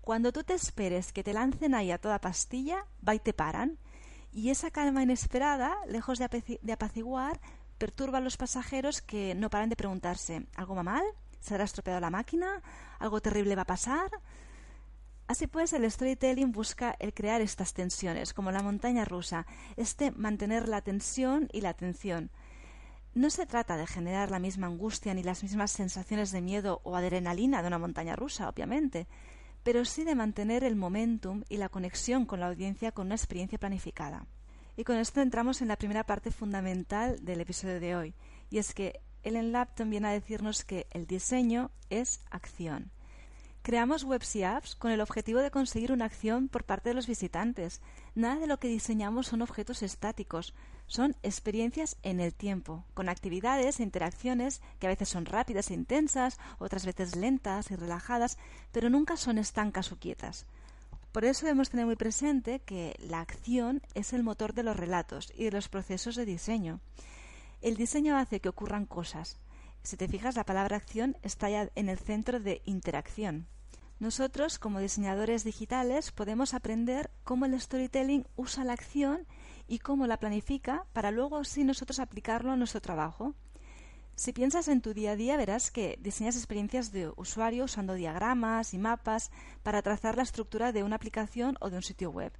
cuando 0.00 0.32
tú 0.32 0.44
te 0.44 0.54
esperes 0.54 1.12
que 1.12 1.24
te 1.24 1.32
lancen 1.32 1.74
ahí 1.74 1.90
a 1.90 1.98
toda 1.98 2.20
pastilla, 2.20 2.86
va 3.06 3.14
y 3.14 3.18
te 3.18 3.32
paran. 3.32 3.78
Y 4.32 4.50
esa 4.50 4.70
calma 4.70 5.02
inesperada, 5.02 5.74
lejos 5.88 6.18
de, 6.18 6.72
apaciguar, 6.72 7.40
perturba 7.78 8.18
a 8.18 8.20
los 8.20 8.36
pasajeros 8.36 9.02
que 9.02 9.34
no 9.34 9.50
paran 9.50 9.70
de 9.70 9.76
preguntarse 9.76 10.46
¿algo 10.54 10.74
va 10.74 10.82
mal? 10.82 11.04
¿Se 11.40 11.54
habrá 11.54 11.64
estropeado 11.64 12.00
la 12.00 12.10
máquina? 12.10 12.62
¿Algo 13.00 13.20
terrible 13.20 13.56
va 13.56 13.62
a 13.62 13.66
pasar? 13.66 14.10
Así 15.26 15.46
pues, 15.46 15.72
el 15.72 15.90
storytelling 15.90 16.52
busca 16.52 16.94
el 16.98 17.14
crear 17.14 17.40
estas 17.40 17.72
tensiones, 17.72 18.34
como 18.34 18.52
la 18.52 18.62
montaña 18.62 19.06
rusa, 19.06 19.46
este 19.76 20.10
mantener 20.10 20.68
la 20.68 20.82
tensión 20.82 21.48
y 21.52 21.62
la 21.62 21.70
atención. 21.70 22.30
No 23.14 23.30
se 23.30 23.46
trata 23.46 23.76
de 23.76 23.86
generar 23.86 24.30
la 24.30 24.38
misma 24.38 24.66
angustia 24.66 25.14
ni 25.14 25.22
las 25.22 25.42
mismas 25.42 25.70
sensaciones 25.70 26.30
de 26.30 26.42
miedo 26.42 26.80
o 26.84 26.96
adrenalina 26.96 27.62
de 27.62 27.68
una 27.68 27.78
montaña 27.78 28.16
rusa, 28.16 28.48
obviamente, 28.48 29.06
pero 29.62 29.84
sí 29.86 30.04
de 30.04 30.14
mantener 30.14 30.62
el 30.62 30.76
momentum 30.76 31.42
y 31.48 31.56
la 31.56 31.70
conexión 31.70 32.26
con 32.26 32.40
la 32.40 32.48
audiencia 32.48 32.92
con 32.92 33.06
una 33.06 33.14
experiencia 33.14 33.58
planificada. 33.58 34.26
Y 34.76 34.84
con 34.84 34.96
esto 34.96 35.22
entramos 35.22 35.62
en 35.62 35.68
la 35.68 35.76
primera 35.76 36.04
parte 36.04 36.32
fundamental 36.32 37.24
del 37.24 37.40
episodio 37.40 37.80
de 37.80 37.96
hoy, 37.96 38.14
y 38.50 38.58
es 38.58 38.74
que 38.74 39.00
Ellen 39.22 39.52
Lapton 39.52 39.88
viene 39.88 40.08
a 40.08 40.12
decirnos 40.12 40.64
que 40.64 40.86
el 40.90 41.06
diseño 41.06 41.70
es 41.88 42.20
acción. 42.30 42.90
Creamos 43.64 44.04
webs 44.04 44.36
y 44.36 44.42
apps 44.42 44.76
con 44.76 44.90
el 44.90 45.00
objetivo 45.00 45.38
de 45.38 45.50
conseguir 45.50 45.90
una 45.90 46.04
acción 46.04 46.48
por 46.48 46.64
parte 46.64 46.90
de 46.90 46.94
los 46.94 47.06
visitantes. 47.06 47.80
Nada 48.14 48.38
de 48.38 48.46
lo 48.46 48.58
que 48.60 48.68
diseñamos 48.68 49.28
son 49.28 49.40
objetos 49.40 49.82
estáticos, 49.82 50.52
son 50.86 51.16
experiencias 51.22 51.96
en 52.02 52.20
el 52.20 52.34
tiempo, 52.34 52.84
con 52.92 53.08
actividades 53.08 53.80
e 53.80 53.82
interacciones 53.82 54.60
que 54.78 54.86
a 54.86 54.90
veces 54.90 55.08
son 55.08 55.24
rápidas 55.24 55.70
e 55.70 55.74
intensas, 55.74 56.38
otras 56.58 56.84
veces 56.84 57.16
lentas 57.16 57.70
y 57.70 57.76
relajadas, 57.76 58.36
pero 58.70 58.90
nunca 58.90 59.16
son 59.16 59.38
estancas 59.38 59.92
o 59.92 59.98
quietas. 59.98 60.44
Por 61.10 61.24
eso 61.24 61.46
debemos 61.46 61.70
tener 61.70 61.86
muy 61.86 61.96
presente 61.96 62.58
que 62.58 62.94
la 62.98 63.20
acción 63.20 63.80
es 63.94 64.12
el 64.12 64.24
motor 64.24 64.52
de 64.52 64.64
los 64.64 64.76
relatos 64.76 65.32
y 65.34 65.44
de 65.44 65.52
los 65.52 65.70
procesos 65.70 66.16
de 66.16 66.26
diseño. 66.26 66.80
El 67.62 67.78
diseño 67.78 68.18
hace 68.18 68.40
que 68.40 68.50
ocurran 68.50 68.84
cosas. 68.84 69.38
Si 69.84 69.98
te 69.98 70.08
fijas, 70.08 70.34
la 70.34 70.46
palabra 70.46 70.78
acción 70.78 71.16
está 71.22 71.50
ya 71.50 71.68
en 71.74 71.90
el 71.90 71.98
centro 71.98 72.40
de 72.40 72.62
interacción. 72.64 73.46
Nosotros, 74.00 74.58
como 74.58 74.80
diseñadores 74.80 75.44
digitales, 75.44 76.10
podemos 76.10 76.54
aprender 76.54 77.10
cómo 77.22 77.44
el 77.44 77.60
storytelling 77.60 78.26
usa 78.34 78.64
la 78.64 78.72
acción 78.72 79.26
y 79.68 79.80
cómo 79.80 80.06
la 80.06 80.18
planifica 80.18 80.86
para 80.94 81.10
luego 81.10 81.36
así 81.36 81.64
nosotros 81.64 82.00
aplicarlo 82.00 82.50
a 82.50 82.56
nuestro 82.56 82.80
trabajo. 82.80 83.34
Si 84.16 84.32
piensas 84.32 84.68
en 84.68 84.80
tu 84.80 84.94
día 84.94 85.12
a 85.12 85.16
día, 85.16 85.36
verás 85.36 85.70
que 85.70 85.98
diseñas 86.00 86.36
experiencias 86.36 86.90
de 86.90 87.12
usuario 87.16 87.64
usando 87.64 87.92
diagramas 87.92 88.72
y 88.72 88.78
mapas 88.78 89.30
para 89.62 89.82
trazar 89.82 90.16
la 90.16 90.22
estructura 90.22 90.72
de 90.72 90.82
una 90.82 90.96
aplicación 90.96 91.58
o 91.60 91.68
de 91.68 91.76
un 91.76 91.82
sitio 91.82 92.10
web. 92.10 92.32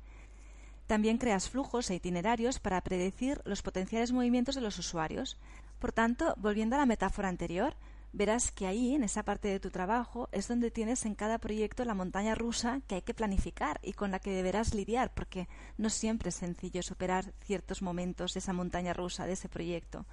También 0.87 1.19
creas 1.19 1.49
flujos 1.49 1.91
e 1.91 1.95
itinerarios 1.95 2.59
para 2.59 2.81
predecir 2.83 3.41
los 3.45 3.63
potenciales 3.63 4.13
movimientos 4.13 4.55
de 4.55 4.61
los 4.61 4.79
usuarios. 4.79 5.39
Por 5.79 5.93
tanto, 5.93 6.35
volviendo 6.39 6.77
a 6.77 6.79
la 6.79 6.87
metáfora 6.87 7.29
anterior, 7.29 7.75
verás 8.15 8.53
que 8.53 8.67
ahí, 8.67 8.95
en 8.95 9.03
esa 9.03 9.25
parte 9.25 9.49
de 9.49 9.61
tu 9.61 9.71
trabajo, 9.71 10.29
es 10.33 10.47
donde 10.47 10.71
tienes 10.71 11.05
en 11.05 11.15
cada 11.15 11.39
proyecto 11.39 11.85
la 11.85 11.95
montaña 11.95 12.35
rusa 12.35 12.81
que 12.87 12.95
hay 12.95 13.03
que 13.03 13.13
planificar 13.13 13.81
y 13.83 13.93
con 13.93 14.13
la 14.13 14.21
que 14.21 14.31
deberás 14.31 14.73
lidiar, 14.73 15.13
porque 15.15 15.49
no 15.77 15.91
siempre 15.91 16.29
es 16.29 16.37
sencillo 16.37 16.83
superar 16.83 17.33
ciertos 17.45 17.83
momentos 17.83 18.33
de 18.33 18.39
esa 18.39 18.53
montaña 18.53 18.93
rusa, 18.93 19.27
de 19.27 19.33
ese 19.33 19.49
proyecto. 19.49 20.07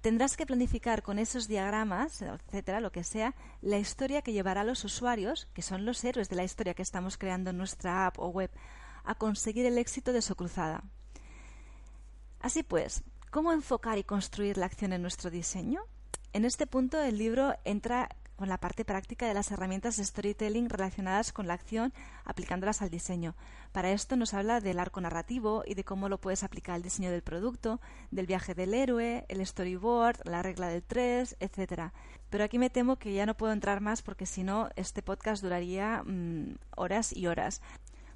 Tendrás 0.00 0.36
que 0.36 0.46
planificar 0.46 1.04
con 1.04 1.20
esos 1.20 1.46
diagramas, 1.46 2.22
etcétera, 2.22 2.80
lo 2.80 2.90
que 2.90 3.04
sea, 3.04 3.36
la 3.60 3.78
historia 3.78 4.22
que 4.22 4.32
llevará 4.32 4.62
a 4.62 4.64
los 4.64 4.84
usuarios, 4.84 5.46
que 5.54 5.62
son 5.62 5.84
los 5.84 6.02
héroes 6.02 6.28
de 6.28 6.34
la 6.34 6.42
historia 6.42 6.74
que 6.74 6.82
estamos 6.82 7.16
creando 7.16 7.50
en 7.50 7.56
nuestra 7.56 8.06
app 8.06 8.18
o 8.18 8.26
web, 8.26 8.50
a 9.04 9.14
conseguir 9.14 9.64
el 9.64 9.78
éxito 9.78 10.12
de 10.12 10.22
su 10.22 10.34
cruzada. 10.34 10.82
Así 12.40 12.64
pues, 12.64 13.04
¿cómo 13.32 13.52
enfocar 13.52 13.96
y 13.96 14.04
construir 14.04 14.58
la 14.58 14.66
acción 14.66 14.92
en 14.92 15.00
nuestro 15.00 15.30
diseño? 15.30 15.80
En 16.34 16.44
este 16.44 16.66
punto 16.66 17.02
el 17.02 17.16
libro 17.16 17.54
entra 17.64 18.10
con 18.36 18.48
la 18.48 18.58
parte 18.58 18.84
práctica 18.84 19.26
de 19.26 19.32
las 19.32 19.50
herramientas 19.50 19.96
de 19.96 20.04
storytelling 20.04 20.68
relacionadas 20.68 21.32
con 21.32 21.46
la 21.46 21.54
acción, 21.54 21.94
aplicándolas 22.24 22.82
al 22.82 22.90
diseño. 22.90 23.34
Para 23.72 23.90
esto 23.90 24.16
nos 24.16 24.34
habla 24.34 24.60
del 24.60 24.78
arco 24.78 25.00
narrativo 25.00 25.62
y 25.66 25.74
de 25.74 25.84
cómo 25.84 26.10
lo 26.10 26.18
puedes 26.18 26.42
aplicar 26.42 26.74
al 26.74 26.82
diseño 26.82 27.10
del 27.10 27.22
producto, 27.22 27.80
del 28.10 28.26
viaje 28.26 28.54
del 28.54 28.74
héroe, 28.74 29.24
el 29.28 29.46
storyboard, 29.46 30.20
la 30.24 30.42
regla 30.42 30.68
del 30.68 30.82
3, 30.82 31.36
etc. 31.40 31.92
Pero 32.28 32.44
aquí 32.44 32.58
me 32.58 32.70
temo 32.70 32.96
que 32.96 33.14
ya 33.14 33.24
no 33.24 33.36
puedo 33.36 33.54
entrar 33.54 33.80
más 33.80 34.02
porque 34.02 34.26
si 34.26 34.44
no 34.44 34.68
este 34.76 35.02
podcast 35.02 35.42
duraría 35.42 36.02
mm, 36.04 36.56
horas 36.76 37.16
y 37.16 37.28
horas. 37.28 37.62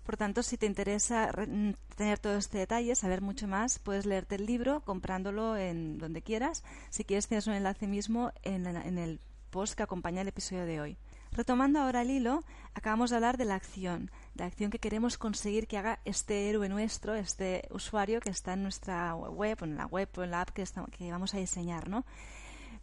Por 0.07 0.17
tanto, 0.17 0.45
si 0.45 0.57
te 0.57 0.67
interesa 0.67 1.33
mm, 1.33 1.73
tener 1.97 2.21
todo 2.21 2.37
este 2.37 2.59
detalle, 2.59 2.95
saber 2.95 3.23
mucho 3.23 3.49
más, 3.49 3.81
puedes 3.81 4.07
leerte 4.07 4.37
el 4.37 4.47
libro 4.47 4.83
comprándolo 4.83 5.57
en 5.57 5.99
donde 5.99 6.23
quieras. 6.23 6.63
Si 6.91 7.03
quieres, 7.03 7.27
tienes 7.27 7.49
un 7.49 7.55
enlace 7.55 7.89
mismo 7.89 8.31
en, 8.45 8.67
el 8.99 9.21
post 9.51 9.75
que 9.75 9.83
acompaña 9.83 10.23
el 10.23 10.29
episodio 10.29 10.65
de 10.65 10.81
hoy. 10.81 10.97
Retomando 11.33 11.81
ahora 11.81 12.03
el 12.03 12.11
hilo, 12.11 12.45
acabamos 12.73 13.11
de 13.11 13.17
hablar 13.17 13.37
de 13.37 13.47
la 13.47 13.57
acción, 13.57 14.13
de 14.35 14.45
la 14.45 14.47
acción 14.47 14.71
que 14.71 14.79
queremos 14.79 15.19
conseguir 15.19 15.67
que 15.67 15.77
haga 15.77 15.99
este 16.05 16.49
héroe 16.49 16.69
nuestro, 16.69 17.17
este 17.17 17.67
usuario 17.73 18.21
que 18.21 18.31
está 18.31 18.53
en 18.53 18.63
nuestra 18.63 19.13
web, 19.17 19.59
en 19.63 19.77
la 19.77 19.87
web 19.87 20.09
o 20.17 20.23
en 20.23 20.31
la 20.31 20.43
app 20.43 20.51
que, 20.51 20.65
que 20.97 21.11
vamos 21.11 21.35
a 21.35 21.39
diseñar, 21.39 21.89
¿no? 21.89 22.07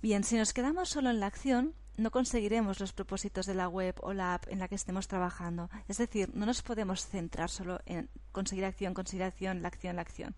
Bien, 0.01 0.25
si 0.25 0.36
nos 0.36 0.51
quedamos 0.51 0.89
solo 0.89 1.10
en 1.10 1.22
la 1.22 1.27
acción, 1.27 1.74
no 1.95 2.12
conseguiremos 2.12 2.79
los 2.79 2.93
propósitos 2.93 3.45
de 3.45 3.53
la 3.53 3.67
web 3.67 3.95
o 4.01 4.13
la 4.13 4.33
app 4.33 4.47
en 4.50 4.59
la 4.59 4.67
que 4.67 4.75
estemos 4.75 5.07
trabajando. 5.07 5.69
Es 5.88 5.97
decir, 5.97 6.31
no 6.33 6.45
nos 6.45 6.62
podemos 6.62 7.05
centrar 7.05 7.50
solo 7.50 7.79
en 7.85 8.09
conseguir 8.31 8.65
acción, 8.65 8.93
conseguir 8.93 9.23
acción, 9.23 9.62
la 9.62 9.67
acción, 9.67 9.95
la 9.95 10.01
acción. 10.01 10.35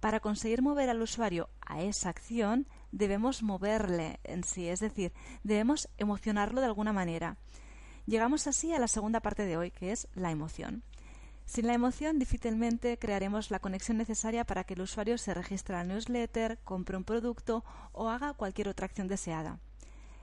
Para 0.00 0.20
conseguir 0.20 0.62
mover 0.62 0.88
al 0.90 1.02
usuario 1.02 1.48
a 1.66 1.82
esa 1.82 2.08
acción, 2.08 2.68
debemos 2.92 3.42
moverle 3.42 4.20
en 4.22 4.44
sí, 4.44 4.68
es 4.68 4.78
decir, 4.78 5.12
debemos 5.42 5.88
emocionarlo 5.98 6.60
de 6.60 6.68
alguna 6.68 6.92
manera. 6.92 7.36
Llegamos 8.06 8.46
así 8.46 8.72
a 8.72 8.78
la 8.78 8.88
segunda 8.88 9.20
parte 9.20 9.44
de 9.44 9.56
hoy, 9.56 9.72
que 9.72 9.90
es 9.90 10.06
la 10.14 10.30
emoción. 10.30 10.84
Sin 11.44 11.66
la 11.66 11.74
emoción, 11.74 12.18
difícilmente 12.18 12.98
crearemos 12.98 13.50
la 13.50 13.58
conexión 13.58 13.96
necesaria 13.96 14.44
para 14.44 14.64
que 14.64 14.74
el 14.74 14.82
usuario 14.82 15.18
se 15.18 15.34
registre 15.34 15.74
al 15.74 15.88
newsletter, 15.88 16.58
compre 16.62 16.96
un 16.96 17.04
producto 17.04 17.64
o 17.92 18.08
haga 18.08 18.34
cualquier 18.34 18.68
otra 18.68 18.84
acción 18.84 19.08
deseada. 19.08 19.58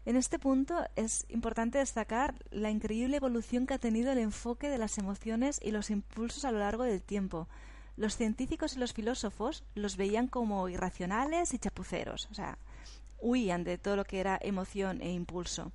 En 0.05 0.15
este 0.17 0.37
punto 0.37 0.85
es 0.95 1.25
importante 1.29 1.79
destacar 1.79 2.35
la 2.51 2.69
increíble 2.69 3.17
evolución 3.17 3.65
que 3.65 3.73
ha 3.73 3.79
tenido 3.79 4.11
el 4.11 4.19
enfoque 4.19 4.69
de 4.69 4.77
las 4.77 4.99
emociones 4.99 5.59
y 5.63 5.71
los 5.71 5.89
impulsos 5.89 6.45
a 6.45 6.51
lo 6.51 6.59
largo 6.59 6.83
del 6.83 7.01
tiempo. 7.01 7.47
Los 7.97 8.15
científicos 8.15 8.75
y 8.75 8.79
los 8.79 8.93
filósofos 8.93 9.63
los 9.73 9.97
veían 9.97 10.27
como 10.27 10.69
irracionales 10.69 11.55
y 11.55 11.59
chapuceros, 11.59 12.27
o 12.29 12.35
sea, 12.35 12.59
huían 13.19 13.63
de 13.63 13.79
todo 13.79 13.95
lo 13.95 14.05
que 14.05 14.19
era 14.19 14.37
emoción 14.39 15.01
e 15.01 15.11
impulso. 15.11 15.71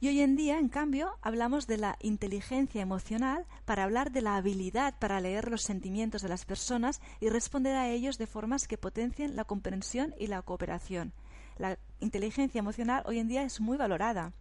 Y 0.00 0.08
hoy 0.08 0.22
en 0.22 0.34
día, 0.34 0.58
en 0.58 0.68
cambio, 0.68 1.16
hablamos 1.22 1.68
de 1.68 1.76
la 1.76 1.98
inteligencia 2.00 2.82
emocional 2.82 3.46
para 3.64 3.84
hablar 3.84 4.10
de 4.10 4.22
la 4.22 4.36
habilidad 4.36 4.98
para 4.98 5.20
leer 5.20 5.50
los 5.50 5.62
sentimientos 5.62 6.22
de 6.22 6.28
las 6.28 6.44
personas 6.44 7.00
y 7.20 7.28
responder 7.28 7.76
a 7.76 7.88
ellos 7.88 8.18
de 8.18 8.26
formas 8.26 8.66
que 8.66 8.78
potencien 8.78 9.36
la 9.36 9.44
comprensión 9.44 10.16
y 10.18 10.26
la 10.26 10.42
cooperación. 10.42 11.12
La 11.58 11.76
inteligencia 11.98 12.60
emocional 12.60 13.02
hoy 13.04 13.18
en 13.18 13.26
día 13.26 13.42
es 13.42 13.60
muy 13.60 13.76
valorada. 13.76 14.32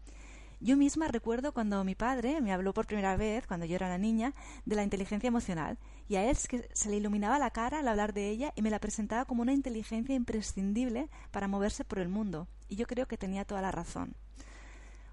Yo 0.59 0.77
misma 0.77 1.07
recuerdo 1.07 1.51
cuando 1.51 1.83
mi 1.83 1.95
padre 1.95 2.41
me 2.41 2.53
habló 2.53 2.73
por 2.73 2.87
primera 2.87 3.15
vez, 3.15 3.45
cuando 3.47 3.65
yo 3.65 3.75
era 3.75 3.87
una 3.87 3.97
niña, 3.97 4.33
de 4.65 4.75
la 4.75 4.83
inteligencia 4.83 5.27
emocional, 5.27 5.77
y 6.07 6.15
a 6.15 6.29
él 6.29 6.35
se 6.35 6.89
le 6.89 6.95
iluminaba 6.95 7.39
la 7.39 7.51
cara 7.51 7.79
al 7.79 7.87
hablar 7.87 8.13
de 8.13 8.29
ella 8.29 8.53
y 8.55 8.61
me 8.61 8.69
la 8.69 8.79
presentaba 8.79 9.25
como 9.25 9.41
una 9.41 9.53
inteligencia 9.53 10.15
imprescindible 10.15 11.09
para 11.31 11.47
moverse 11.47 11.83
por 11.83 11.99
el 11.99 12.07
mundo. 12.07 12.47
Y 12.69 12.75
yo 12.75 12.85
creo 12.85 13.07
que 13.07 13.17
tenía 13.17 13.45
toda 13.45 13.61
la 13.61 13.71
razón. 13.71 14.15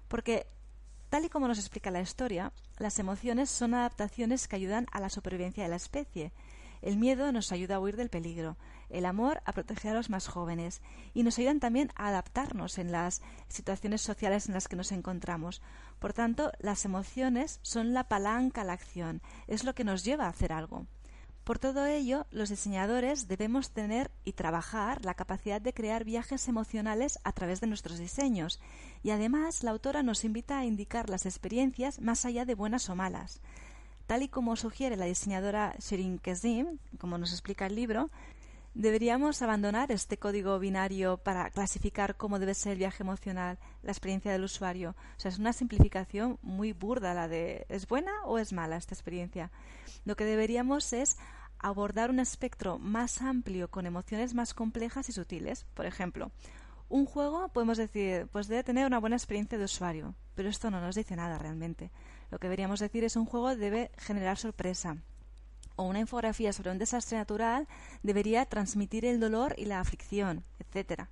Porque, 0.07 0.47
tal 1.09 1.25
y 1.25 1.29
como 1.29 1.47
nos 1.47 1.59
explica 1.59 1.91
la 1.91 2.01
historia, 2.01 2.51
las 2.77 2.99
emociones 2.99 3.49
son 3.49 3.73
adaptaciones 3.73 4.47
que 4.47 4.55
ayudan 4.55 4.85
a 4.91 4.99
la 4.99 5.09
supervivencia 5.09 5.63
de 5.63 5.69
la 5.69 5.75
especie, 5.75 6.31
el 6.81 6.97
miedo 6.97 7.31
nos 7.31 7.51
ayuda 7.51 7.75
a 7.75 7.79
huir 7.79 7.95
del 7.95 8.09
peligro, 8.09 8.57
el 8.89 9.05
amor 9.05 9.41
a 9.45 9.51
proteger 9.51 9.91
a 9.91 9.95
los 9.95 10.09
más 10.09 10.27
jóvenes 10.27 10.81
y 11.13 11.23
nos 11.23 11.37
ayudan 11.37 11.59
también 11.59 11.91
a 11.95 12.07
adaptarnos 12.07 12.77
en 12.77 12.91
las 12.91 13.21
situaciones 13.47 14.01
sociales 14.01 14.47
en 14.47 14.53
las 14.53 14.67
que 14.67 14.75
nos 14.75 14.91
encontramos. 14.91 15.61
Por 15.99 16.13
tanto, 16.13 16.51
las 16.59 16.85
emociones 16.85 17.59
son 17.61 17.93
la 17.93 18.05
palanca 18.07 18.61
a 18.61 18.65
la 18.65 18.73
acción, 18.73 19.21
es 19.47 19.63
lo 19.63 19.75
que 19.75 19.83
nos 19.83 20.03
lleva 20.03 20.25
a 20.25 20.29
hacer 20.29 20.53
algo. 20.53 20.85
Por 21.45 21.59
todo 21.59 21.85
ello, 21.85 22.25
los 22.31 22.49
diseñadores 22.49 23.27
debemos 23.27 23.69
tener 23.69 24.09
y 24.23 24.33
trabajar 24.33 25.05
la 25.05 25.13
capacidad 25.13 25.61
de 25.61 25.75
crear 25.75 26.03
viajes 26.03 26.47
emocionales 26.47 27.19
a 27.23 27.33
través 27.33 27.61
de 27.61 27.67
nuestros 27.67 27.99
diseños, 27.99 28.59
y 29.03 29.11
además 29.11 29.61
la 29.61 29.69
autora 29.69 30.01
nos 30.01 30.25
invita 30.25 30.57
a 30.57 30.65
indicar 30.65 31.07
las 31.07 31.27
experiencias 31.27 32.01
más 32.01 32.25
allá 32.25 32.45
de 32.45 32.55
buenas 32.55 32.89
o 32.89 32.95
malas. 32.95 33.41
Tal 34.07 34.23
y 34.23 34.27
como 34.27 34.55
sugiere 34.55 34.97
la 34.97 35.05
diseñadora 35.05 35.75
Shirin 35.79 36.17
Kezim, 36.17 36.79
como 36.97 37.19
nos 37.19 37.31
explica 37.31 37.67
el 37.67 37.75
libro, 37.75 38.09
deberíamos 38.75 39.41
abandonar 39.41 39.91
este 39.91 40.17
código 40.17 40.59
binario 40.59 41.17
para 41.17 41.49
clasificar 41.49 42.17
cómo 42.17 42.39
debe 42.39 42.53
ser 42.53 42.73
el 42.73 42.79
viaje 42.79 43.03
emocional, 43.03 43.57
la 43.81 43.91
experiencia 43.91 44.31
del 44.31 44.43
usuario. 44.43 44.95
O 45.17 45.19
sea, 45.19 45.29
es 45.29 45.39
una 45.39 45.53
simplificación 45.53 46.37
muy 46.41 46.73
burda 46.73 47.13
la 47.13 47.27
de 47.29 47.65
¿es 47.69 47.87
buena 47.87 48.11
o 48.25 48.37
es 48.37 48.51
mala 48.51 48.75
esta 48.75 48.93
experiencia? 48.93 49.49
Lo 50.03 50.15
que 50.15 50.25
deberíamos 50.25 50.91
es 50.91 51.17
abordar 51.57 52.09
un 52.09 52.19
espectro 52.19 52.77
más 52.77 53.21
amplio 53.21 53.71
con 53.71 53.85
emociones 53.85 54.33
más 54.33 54.53
complejas 54.53 55.07
y 55.07 55.13
sutiles. 55.13 55.65
Por 55.73 55.85
ejemplo, 55.85 56.31
un 56.89 57.05
juego 57.05 57.47
podemos 57.49 57.77
decir, 57.77 58.27
pues 58.31 58.47
debe 58.47 58.63
tener 58.63 58.85
una 58.85 58.99
buena 58.99 59.15
experiencia 59.15 59.57
de 59.57 59.63
usuario, 59.63 60.15
pero 60.35 60.49
esto 60.49 60.69
no 60.69 60.81
nos 60.81 60.95
dice 60.95 61.15
nada 61.15 61.39
realmente. 61.39 61.91
Lo 62.29 62.39
que 62.39 62.47
deberíamos 62.47 62.81
decir 62.81 63.05
es 63.05 63.15
un 63.15 63.25
juego 63.25 63.55
debe 63.55 63.89
generar 63.97 64.37
sorpresa. 64.37 64.97
O 65.75 65.83
una 65.83 65.99
infografía 65.99 66.53
sobre 66.53 66.71
un 66.71 66.77
desastre 66.77 67.17
natural 67.17 67.67
debería 68.03 68.45
transmitir 68.45 69.05
el 69.05 69.19
dolor 69.19 69.55
y 69.57 69.65
la 69.65 69.79
aflicción, 69.79 70.43
etcétera. 70.59 71.09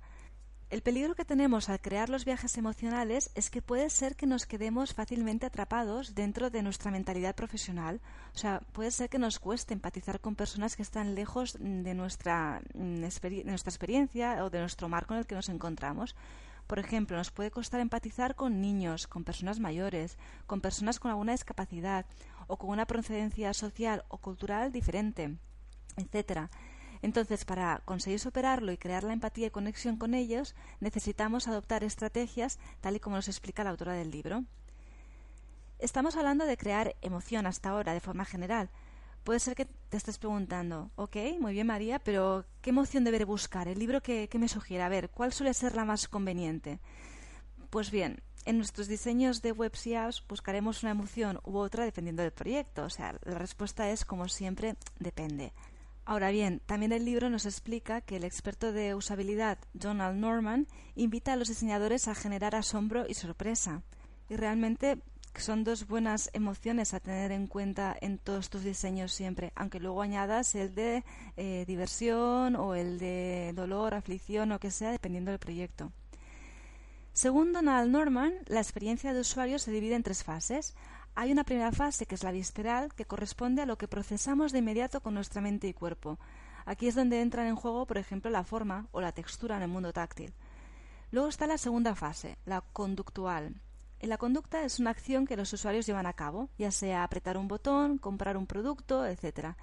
El 0.74 0.82
peligro 0.82 1.14
que 1.14 1.24
tenemos 1.24 1.68
al 1.68 1.80
crear 1.80 2.08
los 2.08 2.24
viajes 2.24 2.58
emocionales 2.58 3.30
es 3.36 3.48
que 3.48 3.62
puede 3.62 3.90
ser 3.90 4.16
que 4.16 4.26
nos 4.26 4.44
quedemos 4.44 4.92
fácilmente 4.92 5.46
atrapados 5.46 6.16
dentro 6.16 6.50
de 6.50 6.62
nuestra 6.62 6.90
mentalidad 6.90 7.36
profesional. 7.36 8.00
O 8.34 8.38
sea, 8.38 8.60
puede 8.72 8.90
ser 8.90 9.08
que 9.08 9.20
nos 9.20 9.38
cueste 9.38 9.74
empatizar 9.74 10.18
con 10.20 10.34
personas 10.34 10.74
que 10.74 10.82
están 10.82 11.14
lejos 11.14 11.56
de 11.60 11.94
nuestra, 11.94 12.60
mm, 12.74 12.94
de 12.96 13.44
nuestra 13.44 13.70
experiencia 13.70 14.44
o 14.44 14.50
de 14.50 14.58
nuestro 14.58 14.88
marco 14.88 15.14
en 15.14 15.20
el 15.20 15.26
que 15.26 15.36
nos 15.36 15.48
encontramos. 15.48 16.16
Por 16.66 16.78
ejemplo, 16.78 17.16
nos 17.16 17.30
puede 17.30 17.50
costar 17.50 17.80
empatizar 17.80 18.34
con 18.34 18.60
niños, 18.60 19.06
con 19.06 19.22
personas 19.22 19.60
mayores, 19.60 20.18
con 20.46 20.60
personas 20.60 20.98
con 20.98 21.10
alguna 21.10 21.32
discapacidad 21.32 22.06
o 22.46 22.56
con 22.56 22.70
una 22.70 22.86
procedencia 22.86 23.52
social 23.54 24.04
o 24.08 24.18
cultural 24.18 24.72
diferente, 24.72 25.36
etcétera. 25.96 26.50
Entonces, 27.02 27.44
para 27.44 27.82
conseguir 27.84 28.18
superarlo 28.18 28.72
y 28.72 28.78
crear 28.78 29.04
la 29.04 29.12
empatía 29.12 29.48
y 29.48 29.50
conexión 29.50 29.96
con 29.96 30.14
ellos, 30.14 30.54
necesitamos 30.80 31.48
adoptar 31.48 31.84
estrategias 31.84 32.58
tal 32.80 32.96
y 32.96 33.00
como 33.00 33.16
nos 33.16 33.28
explica 33.28 33.64
la 33.64 33.70
autora 33.70 33.92
del 33.92 34.10
libro. 34.10 34.44
Estamos 35.78 36.16
hablando 36.16 36.46
de 36.46 36.56
crear 36.56 36.96
emoción 37.02 37.46
hasta 37.46 37.70
ahora 37.70 37.92
de 37.92 38.00
forma 38.00 38.24
general, 38.24 38.70
puede 39.24 39.40
ser 39.40 39.54
que 39.54 39.64
te 39.64 39.96
estés 39.96 40.18
preguntando, 40.18 40.90
ok, 40.96 41.16
muy 41.40 41.54
bien 41.54 41.66
María, 41.66 41.98
pero 41.98 42.44
¿qué 42.60 42.70
emoción 42.70 43.04
deberé 43.04 43.24
buscar? 43.24 43.66
El 43.66 43.78
libro 43.78 44.02
que, 44.02 44.28
me 44.38 44.48
sugiere, 44.48 44.84
a 44.84 44.88
ver, 44.88 45.10
¿cuál 45.10 45.32
suele 45.32 45.54
ser 45.54 45.74
la 45.74 45.84
más 45.84 46.06
conveniente? 46.08 46.78
Pues 47.74 47.90
bien, 47.90 48.22
en 48.44 48.58
nuestros 48.58 48.86
diseños 48.86 49.42
de 49.42 49.50
webs 49.50 49.88
y 49.88 49.96
apps 49.96 50.22
buscaremos 50.28 50.84
una 50.84 50.92
emoción 50.92 51.40
u 51.42 51.56
otra 51.56 51.84
dependiendo 51.84 52.22
del 52.22 52.30
proyecto. 52.30 52.84
O 52.84 52.88
sea, 52.88 53.18
la 53.24 53.36
respuesta 53.36 53.90
es, 53.90 54.04
como 54.04 54.28
siempre, 54.28 54.76
depende. 55.00 55.52
Ahora 56.04 56.30
bien, 56.30 56.60
también 56.66 56.92
el 56.92 57.04
libro 57.04 57.30
nos 57.30 57.46
explica 57.46 58.00
que 58.00 58.14
el 58.14 58.22
experto 58.22 58.70
de 58.70 58.94
usabilidad 58.94 59.58
Donald 59.72 60.20
Norman 60.20 60.68
invita 60.94 61.32
a 61.32 61.36
los 61.36 61.48
diseñadores 61.48 62.06
a 62.06 62.14
generar 62.14 62.54
asombro 62.54 63.06
y 63.08 63.14
sorpresa. 63.14 63.82
Y 64.28 64.36
realmente 64.36 65.00
son 65.34 65.64
dos 65.64 65.88
buenas 65.88 66.30
emociones 66.32 66.94
a 66.94 67.00
tener 67.00 67.32
en 67.32 67.48
cuenta 67.48 67.96
en 68.00 68.18
todos 68.18 68.50
tus 68.50 68.62
diseños 68.62 69.12
siempre, 69.12 69.52
aunque 69.56 69.80
luego 69.80 70.00
añadas 70.00 70.54
el 70.54 70.76
de 70.76 71.02
eh, 71.36 71.64
diversión 71.66 72.54
o 72.54 72.76
el 72.76 73.00
de 73.00 73.50
dolor, 73.52 73.94
aflicción 73.94 74.52
o 74.52 74.60
que 74.60 74.70
sea, 74.70 74.92
dependiendo 74.92 75.32
del 75.32 75.40
proyecto. 75.40 75.90
Según 77.14 77.54
Donald 77.54 77.90
Norman, 77.90 78.34
la 78.46 78.60
experiencia 78.60 79.14
de 79.14 79.20
usuario 79.20 79.58
se 79.58 79.70
divide 79.70 79.94
en 79.94 80.02
tres 80.02 80.22
fases. 80.22 80.74
Hay 81.14 81.32
una 81.32 81.44
primera 81.44 81.72
fase 81.72 82.04
que 82.04 82.16
es 82.16 82.22
la 82.22 82.32
visceral, 82.32 82.92
que 82.92 83.06
corresponde 83.06 83.62
a 83.62 83.66
lo 83.66 83.78
que 83.78 83.88
procesamos 83.88 84.52
de 84.52 84.58
inmediato 84.58 85.00
con 85.00 85.14
nuestra 85.14 85.40
mente 85.40 85.66
y 85.66 85.72
cuerpo. 85.72 86.18
Aquí 86.66 86.88
es 86.88 86.94
donde 86.94 87.22
entran 87.22 87.46
en 87.46 87.56
juego, 87.56 87.86
por 87.86 87.96
ejemplo, 87.96 88.30
la 88.30 88.44
forma 88.44 88.88
o 88.92 89.00
la 89.00 89.12
textura 89.12 89.56
en 89.56 89.62
el 89.62 89.68
mundo 89.68 89.94
táctil. 89.94 90.34
Luego 91.10 91.28
está 91.28 91.46
la 91.46 91.56
segunda 91.56 91.94
fase, 91.94 92.36
la 92.44 92.60
conductual, 92.60 93.54
la 94.06 94.18
conducta 94.18 94.64
es 94.64 94.80
una 94.80 94.90
acción 94.90 95.26
que 95.26 95.36
los 95.36 95.52
usuarios 95.52 95.86
llevan 95.86 96.06
a 96.06 96.12
cabo, 96.12 96.50
ya 96.58 96.70
sea 96.70 97.04
apretar 97.04 97.38
un 97.38 97.48
botón, 97.48 97.96
comprar 97.96 98.36
un 98.36 98.46
producto, 98.46 99.06
etc. 99.06 99.54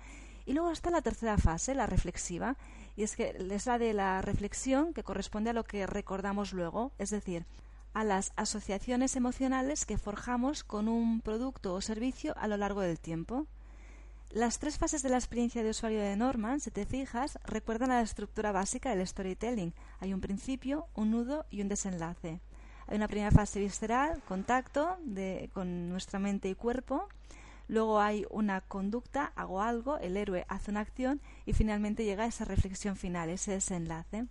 Y 0.46 0.54
luego 0.54 0.72
está 0.72 0.90
la 0.90 1.04
tercera 1.04 1.38
fase, 1.38 1.76
la 1.76 1.86
reflexiva, 1.86 2.58
y 2.96 3.04
es 3.04 3.16
que 3.16 3.36
es 3.38 3.66
la 3.66 3.78
de 3.78 3.94
la 3.94 4.22
reflexión 4.22 4.94
que 4.94 5.04
corresponde 5.04 5.50
a 5.50 5.54
lo 5.54 5.64
que 5.64 5.88
recordamos 5.88 6.54
luego, 6.54 6.92
es 6.98 7.10
decir, 7.10 7.46
a 7.94 8.04
las 8.04 8.32
asociaciones 8.36 9.16
emocionales 9.16 9.86
que 9.86 9.98
forjamos 9.98 10.64
con 10.64 10.88
un 10.88 11.22
producto 11.22 11.74
o 11.74 11.82
servicio 11.82 12.34
a 12.38 12.48
lo 12.48 12.58
largo 12.58 12.82
del 12.82 13.00
tiempo. 13.00 13.48
Las 14.30 14.60
tres 14.60 14.78
fases 14.78 15.04
de 15.04 15.10
la 15.10 15.18
experiencia 15.18 15.62
de 15.62 15.72
usuario 15.72 16.00
de 16.00 16.16
Norman, 16.16 16.62
si 16.62 16.72
te 16.72 16.86
fijas, 16.86 17.38
recuerdan 17.44 17.92
a 17.92 17.96
la 17.96 18.02
estructura 18.02 18.54
básica 18.54 18.96
del 18.96 19.06
storytelling. 19.06 19.74
Hay 20.00 20.14
un 20.14 20.22
principio, 20.22 20.88
un 20.96 21.12
nudo 21.12 21.46
y 21.50 21.62
un 21.62 21.68
desenlace. 21.68 22.40
Hay 22.88 22.96
una 22.96 23.10
primera 23.10 23.32
fase 23.32 23.60
visceral, 23.60 24.22
contacto 24.24 24.98
de, 25.04 25.50
con 25.54 25.90
nuestra 25.90 26.18
mente 26.20 26.48
y 26.50 26.56
cuerpo. 26.56 27.10
Luego 27.72 28.02
hay 28.02 28.26
una 28.30 28.60
conducta, 28.60 29.32
hago 29.34 29.62
algo, 29.62 29.98
el 29.98 30.18
héroe 30.18 30.46
hace 30.50 30.72
una 30.72 30.82
acción 30.82 31.22
y 31.46 31.54
finalmente 31.54 32.04
llega 32.04 32.26
esa 32.26 32.44
reflexión 32.44 32.98
final, 32.98 33.30
ese 33.30 33.52
desenlace. 33.52 34.26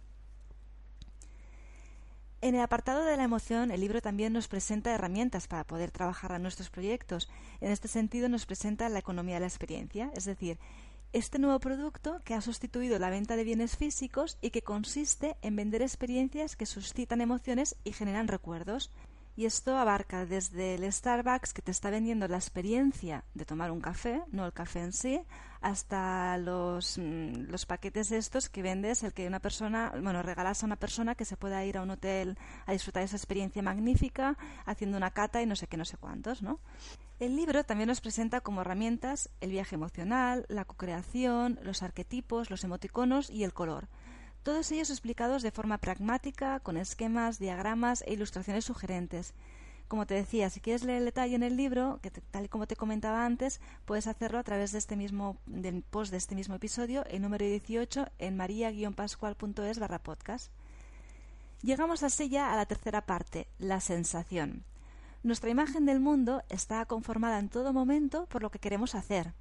En 2.42 2.55
el 2.55 2.61
apartado 2.61 3.03
de 3.03 3.16
la 3.16 3.24
emoción, 3.24 3.70
el 3.70 3.81
libro 3.81 4.03
también 4.03 4.35
nos 4.35 4.46
presenta 4.46 4.92
herramientas 4.92 5.48
para 5.48 5.64
poder 5.64 5.90
trabajar 5.90 6.33
a 6.33 6.38
nuestros 6.38 6.68
proyectos. 6.68 7.31
En 7.62 7.72
este 7.72 7.88
sentido, 7.88 8.29
nos 8.29 8.44
presenta 8.44 8.90
la 8.90 8.98
economía 8.98 9.37
de 9.37 9.40
la 9.40 9.46
experiencia, 9.46 10.11
es 10.14 10.26
decir, 10.26 10.59
este 11.14 11.38
nuevo 11.38 11.61
producto 11.61 12.20
que 12.26 12.35
ha 12.35 12.42
sustituido 12.42 12.98
la 12.98 13.09
venta 13.09 13.37
de 13.37 13.44
bienes 13.44 13.74
físicos 13.74 14.37
y 14.42 14.50
que 14.50 14.61
consiste 14.61 15.38
en 15.40 15.57
vender 15.57 15.81
experiencias 15.81 16.57
que 16.57 16.66
suscitan 16.66 17.22
emociones 17.22 17.74
y 17.85 17.92
generan 17.92 18.29
recuerdos. 18.29 18.90
Y 19.40 19.46
esto 19.46 19.79
abarca 19.79 20.26
desde 20.26 20.74
el 20.74 20.92
Starbucks 20.92 21.55
que 21.55 21.62
te 21.62 21.70
está 21.70 21.88
vendiendo 21.88 22.29
la 22.29 22.37
experiencia 22.37 23.24
de 23.33 23.46
tomar 23.46 23.70
un 23.70 23.81
café, 23.81 24.22
no 24.33 24.44
el 24.44 24.53
café 24.53 24.81
en 24.81 24.92
sí, 24.92 25.18
hasta 25.62 26.37
los, 26.37 26.98
mm, 26.98 27.48
los 27.48 27.64
paquetes 27.64 28.12
estos 28.12 28.50
que 28.50 28.61
vendes, 28.61 29.03
el 29.03 29.14
que 29.14 29.26
una 29.26 29.40
persona, 29.40 29.94
bueno, 29.98 30.22
regalas 30.22 30.62
a 30.62 30.66
una 30.66 30.76
persona 30.76 31.14
que 31.14 31.24
se 31.24 31.38
pueda 31.38 31.64
ir 31.64 31.79
a 31.79 31.83
un 31.83 31.88
hotel 31.88 32.37
a 32.66 32.72
disfrutar 32.72 33.00
de 33.00 33.07
esa 33.07 33.16
experiencia 33.16 33.62
magnífica, 33.62 34.37
haciendo 34.66 34.98
una 34.98 35.11
cata 35.11 35.40
y 35.40 35.46
no 35.46 35.57
sé 35.57 35.66
qué, 35.68 35.79
no 35.79 35.87
sé 35.87 35.96
cuántos, 35.96 36.42
¿no? 36.42 36.61
El 37.18 37.35
libro 37.35 37.64
también 37.64 37.88
nos 37.88 38.03
presenta 38.03 38.42
como 38.42 38.61
herramientas 38.61 39.31
el 39.40 39.53
viaje 39.53 39.74
emocional, 39.74 40.44
la 40.50 40.66
co-creación, 40.66 41.59
los 41.62 41.83
arquetipos, 41.83 42.50
los 42.50 42.62
emoticonos 42.62 43.31
y 43.31 43.44
el 43.44 43.55
color. 43.55 43.88
Todos 44.42 44.72
ellos 44.72 44.88
explicados 44.88 45.42
de 45.42 45.50
forma 45.50 45.79
pragmática, 45.79 46.61
con 46.61 46.79
esquemas, 46.79 47.38
diagramas 47.38 48.03
e 48.07 48.14
ilustraciones 48.14 48.64
sugerentes. 48.64 49.35
Como 49.87 50.07
te 50.07 50.14
decía, 50.14 50.48
si 50.48 50.61
quieres 50.61 50.85
leer 50.85 50.98
el 50.98 51.05
detalle 51.05 51.35
en 51.35 51.42
el 51.42 51.57
libro, 51.57 51.98
que 52.00 52.11
tal 52.11 52.44
y 52.44 52.48
como 52.48 52.66
te 52.66 52.76
comentaba 52.76 53.26
antes, 53.26 53.61
puedes 53.85 54.07
hacerlo 54.07 54.38
a 54.38 54.44
través 54.44 54.72
de 54.72 54.79
este 54.79 54.96
mismo 54.96 55.37
del 55.46 55.83
post 55.83 56.11
de 56.11 56.16
este 56.16 56.35
mismo 56.35 56.55
episodio, 56.55 57.05
el 57.07 57.20
número 57.20 57.44
18 57.44 58.07
en 58.18 58.37
maria-pascual.es 58.37 59.79
barra 59.79 59.98
podcast. 59.98 60.50
Llegamos 61.62 62.03
así 62.03 62.31
ya 62.31 62.53
a 62.53 62.57
la 62.57 62.64
tercera 62.64 63.05
parte, 63.05 63.46
la 63.59 63.81
sensación. 63.81 64.64
Nuestra 65.22 65.50
imagen 65.50 65.85
del 65.85 66.00
mundo 66.00 66.42
está 66.48 66.87
conformada 66.87 67.38
en 67.38 67.50
todo 67.50 67.74
momento 67.74 68.24
por 68.26 68.40
lo 68.40 68.50
que 68.50 68.59
queremos 68.59 68.94
hacer. 68.94 69.35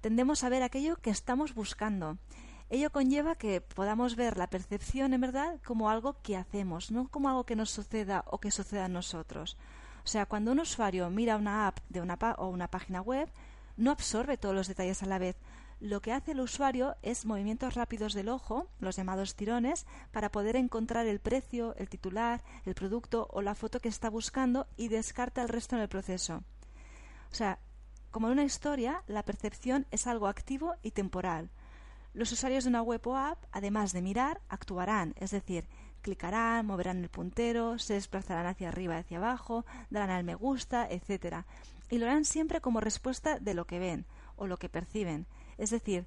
Tendemos 0.00 0.44
a 0.44 0.48
ver 0.48 0.62
aquello 0.62 0.96
que 0.96 1.10
estamos 1.10 1.54
buscando. 1.54 2.16
Ello 2.68 2.90
conlleva 2.90 3.36
que 3.36 3.60
podamos 3.60 4.16
ver 4.16 4.36
la 4.36 4.48
percepción 4.48 5.14
en 5.14 5.20
verdad 5.20 5.60
como 5.64 5.88
algo 5.88 6.20
que 6.22 6.36
hacemos, 6.36 6.90
no 6.90 7.06
como 7.08 7.28
algo 7.28 7.44
que 7.44 7.54
nos 7.54 7.70
suceda 7.70 8.24
o 8.26 8.38
que 8.38 8.50
suceda 8.50 8.86
a 8.86 8.88
nosotros. 8.88 9.56
O 10.04 10.08
sea, 10.08 10.26
cuando 10.26 10.50
un 10.50 10.58
usuario 10.58 11.08
mira 11.08 11.36
una 11.36 11.68
app 11.68 11.78
de 11.88 12.00
una 12.00 12.18
o 12.38 12.48
una 12.48 12.68
página 12.68 13.00
web, 13.00 13.28
no 13.76 13.92
absorbe 13.92 14.36
todos 14.36 14.54
los 14.54 14.66
detalles 14.66 15.02
a 15.02 15.06
la 15.06 15.18
vez. 15.18 15.36
Lo 15.78 16.00
que 16.00 16.12
hace 16.12 16.32
el 16.32 16.40
usuario 16.40 16.96
es 17.02 17.24
movimientos 17.24 17.74
rápidos 17.74 18.14
del 18.14 18.30
ojo, 18.30 18.66
los 18.80 18.96
llamados 18.96 19.36
tirones, 19.36 19.86
para 20.10 20.32
poder 20.32 20.56
encontrar 20.56 21.06
el 21.06 21.20
precio, 21.20 21.76
el 21.76 21.88
titular, 21.88 22.42
el 22.64 22.74
producto 22.74 23.28
o 23.30 23.42
la 23.42 23.54
foto 23.54 23.78
que 23.78 23.88
está 23.88 24.10
buscando 24.10 24.66
y 24.76 24.88
descarta 24.88 25.42
el 25.42 25.50
resto 25.50 25.76
en 25.76 25.82
el 25.82 25.88
proceso. 25.88 26.42
O 27.30 27.34
sea, 27.34 27.60
como 28.10 28.26
en 28.26 28.32
una 28.32 28.44
historia, 28.44 29.02
la 29.06 29.22
percepción 29.22 29.86
es 29.90 30.06
algo 30.06 30.26
activo 30.26 30.74
y 30.82 30.92
temporal. 30.92 31.50
Los 32.16 32.32
usuarios 32.32 32.64
de 32.64 32.70
una 32.70 32.80
web 32.80 33.06
o 33.08 33.14
app, 33.14 33.44
además 33.52 33.92
de 33.92 34.00
mirar, 34.00 34.40
actuarán, 34.48 35.14
es 35.18 35.32
decir, 35.32 35.68
clicarán, 36.00 36.64
moverán 36.64 37.02
el 37.02 37.10
puntero, 37.10 37.78
se 37.78 37.92
desplazarán 37.92 38.46
hacia 38.46 38.70
arriba 38.70 38.94
y 38.94 39.00
hacia 39.00 39.18
abajo, 39.18 39.66
darán 39.90 40.08
al 40.08 40.24
me 40.24 40.34
gusta, 40.34 40.88
etc. 40.88 41.44
Y 41.90 41.98
lo 41.98 42.06
harán 42.06 42.24
siempre 42.24 42.62
como 42.62 42.80
respuesta 42.80 43.38
de 43.38 43.52
lo 43.52 43.66
que 43.66 43.78
ven 43.78 44.06
o 44.36 44.46
lo 44.46 44.56
que 44.56 44.70
perciben. 44.70 45.26
Es 45.58 45.68
decir, 45.68 46.06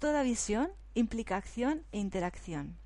toda 0.00 0.24
visión 0.24 0.68
implica 0.94 1.36
acción 1.36 1.84
e 1.92 2.00
interacción. 2.00 2.76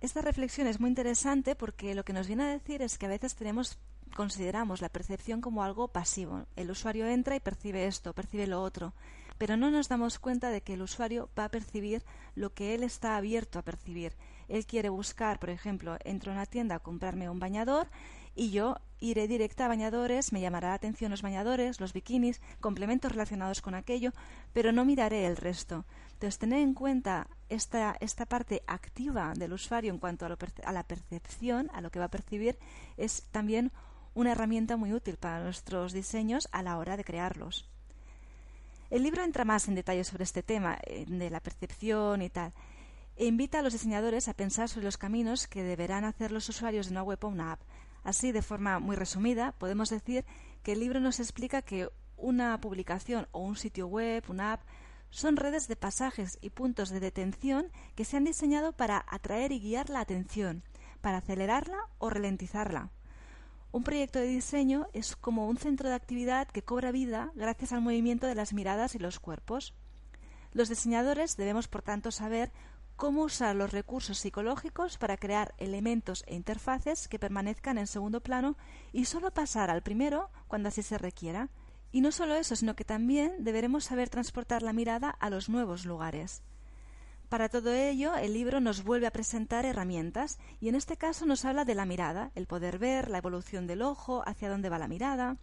Esta 0.00 0.20
reflexión 0.20 0.68
es 0.68 0.78
muy 0.78 0.90
interesante 0.90 1.56
porque 1.56 1.96
lo 1.96 2.04
que 2.04 2.12
nos 2.12 2.28
viene 2.28 2.44
a 2.44 2.48
decir 2.48 2.80
es 2.80 2.96
que 2.96 3.06
a 3.06 3.08
veces 3.08 3.34
tenemos 3.34 3.76
consideramos 4.14 4.80
la 4.80 4.88
percepción 4.88 5.40
como 5.40 5.64
algo 5.64 5.88
pasivo. 5.88 6.46
El 6.54 6.70
usuario 6.70 7.08
entra 7.08 7.34
y 7.34 7.40
percibe 7.40 7.88
esto, 7.88 8.12
percibe 8.12 8.46
lo 8.46 8.62
otro 8.62 8.94
pero 9.38 9.56
no 9.56 9.70
nos 9.70 9.88
damos 9.88 10.18
cuenta 10.18 10.50
de 10.50 10.62
que 10.62 10.74
el 10.74 10.82
usuario 10.82 11.28
va 11.38 11.46
a 11.46 11.50
percibir 11.50 12.02
lo 12.34 12.54
que 12.54 12.74
él 12.74 12.82
está 12.82 13.16
abierto 13.16 13.58
a 13.58 13.62
percibir. 13.62 14.14
Él 14.48 14.66
quiere 14.66 14.88
buscar, 14.88 15.38
por 15.38 15.50
ejemplo, 15.50 15.96
entro 16.04 16.32
a 16.32 16.34
una 16.34 16.46
tienda 16.46 16.76
a 16.76 16.80
comprarme 16.80 17.30
un 17.30 17.38
bañador 17.38 17.88
y 18.34 18.50
yo 18.50 18.76
iré 18.98 19.28
directa 19.28 19.66
a 19.66 19.68
bañadores, 19.68 20.32
me 20.32 20.40
llamará 20.40 20.68
la 20.68 20.74
atención 20.74 21.10
los 21.10 21.22
bañadores, 21.22 21.80
los 21.80 21.92
bikinis, 21.92 22.40
complementos 22.60 23.12
relacionados 23.12 23.60
con 23.60 23.74
aquello, 23.74 24.12
pero 24.52 24.72
no 24.72 24.84
miraré 24.84 25.26
el 25.26 25.36
resto. 25.36 25.84
Entonces, 26.14 26.38
tener 26.38 26.60
en 26.60 26.74
cuenta 26.74 27.28
esta, 27.48 27.96
esta 28.00 28.26
parte 28.26 28.62
activa 28.66 29.34
del 29.36 29.52
usuario 29.52 29.92
en 29.92 29.98
cuanto 29.98 30.26
a, 30.26 30.36
a 30.64 30.72
la 30.72 30.86
percepción, 30.86 31.70
a 31.72 31.80
lo 31.80 31.90
que 31.90 31.98
va 31.98 32.06
a 32.06 32.10
percibir, 32.10 32.58
es 32.96 33.24
también 33.30 33.72
una 34.14 34.32
herramienta 34.32 34.76
muy 34.76 34.92
útil 34.92 35.16
para 35.16 35.42
nuestros 35.42 35.92
diseños 35.92 36.48
a 36.52 36.62
la 36.62 36.78
hora 36.78 36.96
de 36.96 37.04
crearlos. 37.04 37.68
El 38.94 39.02
libro 39.02 39.24
entra 39.24 39.44
más 39.44 39.66
en 39.66 39.74
detalle 39.74 40.04
sobre 40.04 40.22
este 40.22 40.44
tema, 40.44 40.78
eh, 40.86 41.04
de 41.08 41.28
la 41.28 41.40
percepción 41.40 42.22
y 42.22 42.30
tal, 42.30 42.52
e 43.16 43.26
invita 43.26 43.58
a 43.58 43.62
los 43.62 43.72
diseñadores 43.72 44.28
a 44.28 44.34
pensar 44.34 44.68
sobre 44.68 44.84
los 44.84 44.98
caminos 44.98 45.48
que 45.48 45.64
deberán 45.64 46.04
hacer 46.04 46.30
los 46.30 46.48
usuarios 46.48 46.86
de 46.86 46.92
una 46.92 47.02
web 47.02 47.18
o 47.24 47.26
una 47.26 47.50
app. 47.50 47.60
Así, 48.04 48.30
de 48.30 48.40
forma 48.40 48.78
muy 48.78 48.94
resumida, 48.94 49.50
podemos 49.58 49.90
decir 49.90 50.24
que 50.62 50.74
el 50.74 50.78
libro 50.78 51.00
nos 51.00 51.18
explica 51.18 51.60
que 51.60 51.88
una 52.16 52.56
publicación 52.60 53.26
o 53.32 53.40
un 53.40 53.56
sitio 53.56 53.88
web, 53.88 54.22
una 54.28 54.52
app, 54.52 54.60
son 55.10 55.36
redes 55.38 55.66
de 55.66 55.74
pasajes 55.74 56.38
y 56.40 56.50
puntos 56.50 56.90
de 56.90 57.00
detención 57.00 57.72
que 57.96 58.04
se 58.04 58.16
han 58.16 58.22
diseñado 58.22 58.74
para 58.74 59.04
atraer 59.08 59.50
y 59.50 59.58
guiar 59.58 59.90
la 59.90 60.02
atención, 60.02 60.62
para 61.00 61.18
acelerarla 61.18 61.78
o 61.98 62.10
ralentizarla. 62.10 62.92
Un 63.74 63.82
proyecto 63.82 64.20
de 64.20 64.28
diseño 64.28 64.86
es 64.92 65.16
como 65.16 65.48
un 65.48 65.56
centro 65.56 65.88
de 65.88 65.96
actividad 65.96 66.46
que 66.46 66.62
cobra 66.62 66.92
vida 66.92 67.32
gracias 67.34 67.72
al 67.72 67.80
movimiento 67.80 68.28
de 68.28 68.36
las 68.36 68.52
miradas 68.52 68.94
y 68.94 69.00
los 69.00 69.18
cuerpos. 69.18 69.74
Los 70.52 70.68
diseñadores 70.68 71.36
debemos, 71.36 71.66
por 71.66 71.82
tanto, 71.82 72.12
saber 72.12 72.52
cómo 72.94 73.22
usar 73.22 73.56
los 73.56 73.72
recursos 73.72 74.18
psicológicos 74.18 74.96
para 74.96 75.16
crear 75.16 75.56
elementos 75.58 76.22
e 76.28 76.36
interfaces 76.36 77.08
que 77.08 77.18
permanezcan 77.18 77.76
en 77.76 77.88
segundo 77.88 78.20
plano 78.20 78.56
y 78.92 79.06
solo 79.06 79.32
pasar 79.32 79.70
al 79.70 79.82
primero 79.82 80.30
cuando 80.46 80.68
así 80.68 80.84
se 80.84 80.96
requiera. 80.96 81.48
Y 81.90 82.00
no 82.00 82.12
solo 82.12 82.36
eso, 82.36 82.54
sino 82.54 82.76
que 82.76 82.84
también 82.84 83.42
deberemos 83.42 83.86
saber 83.86 84.08
transportar 84.08 84.62
la 84.62 84.72
mirada 84.72 85.10
a 85.10 85.30
los 85.30 85.48
nuevos 85.48 85.84
lugares. 85.84 86.44
Para 87.28 87.48
todo 87.48 87.72
ello, 87.72 88.14
el 88.16 88.34
libro 88.34 88.60
nos 88.60 88.84
vuelve 88.84 89.06
a 89.06 89.10
presentar 89.10 89.64
herramientas 89.64 90.38
y 90.60 90.68
en 90.68 90.74
este 90.74 90.96
caso 90.96 91.26
nos 91.26 91.44
habla 91.44 91.64
de 91.64 91.74
la 91.74 91.86
mirada, 91.86 92.30
el 92.34 92.46
poder 92.46 92.78
ver, 92.78 93.10
la 93.10 93.18
evolución 93.18 93.66
del 93.66 93.82
ojo, 93.82 94.22
hacia 94.26 94.48
dónde 94.48 94.68
va 94.68 94.78
la 94.78 94.88
mirada. 94.88 95.36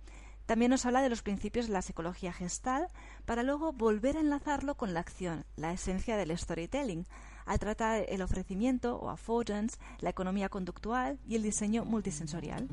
También 0.46 0.72
nos 0.72 0.86
habla 0.86 1.02
de 1.02 1.10
los 1.10 1.22
principios 1.22 1.68
de 1.68 1.74
la 1.74 1.82
psicología 1.82 2.34
gestal 2.34 2.88
para 3.26 3.44
luego 3.44 3.74
volver 3.74 4.18
a 4.18 4.22
enlazarlo 4.22 4.76
con 4.76 4.94
la 4.94 5.00
acción, 5.00 5.46
la 5.56 5.72
esencia 5.74 6.18
del 6.18 6.38
storytelling, 6.38 7.06
al 7.46 7.60
tratar 7.60 8.06
el 8.08 8.22
ofrecimiento 8.22 8.98
o 8.98 9.10
affordance, 9.10 9.78
la 10.00 10.10
economía 10.10 10.50
conductual 10.50 11.20
y 11.28 11.36
el 11.36 11.44
diseño 11.44 11.86
multisensorial. 11.86 12.68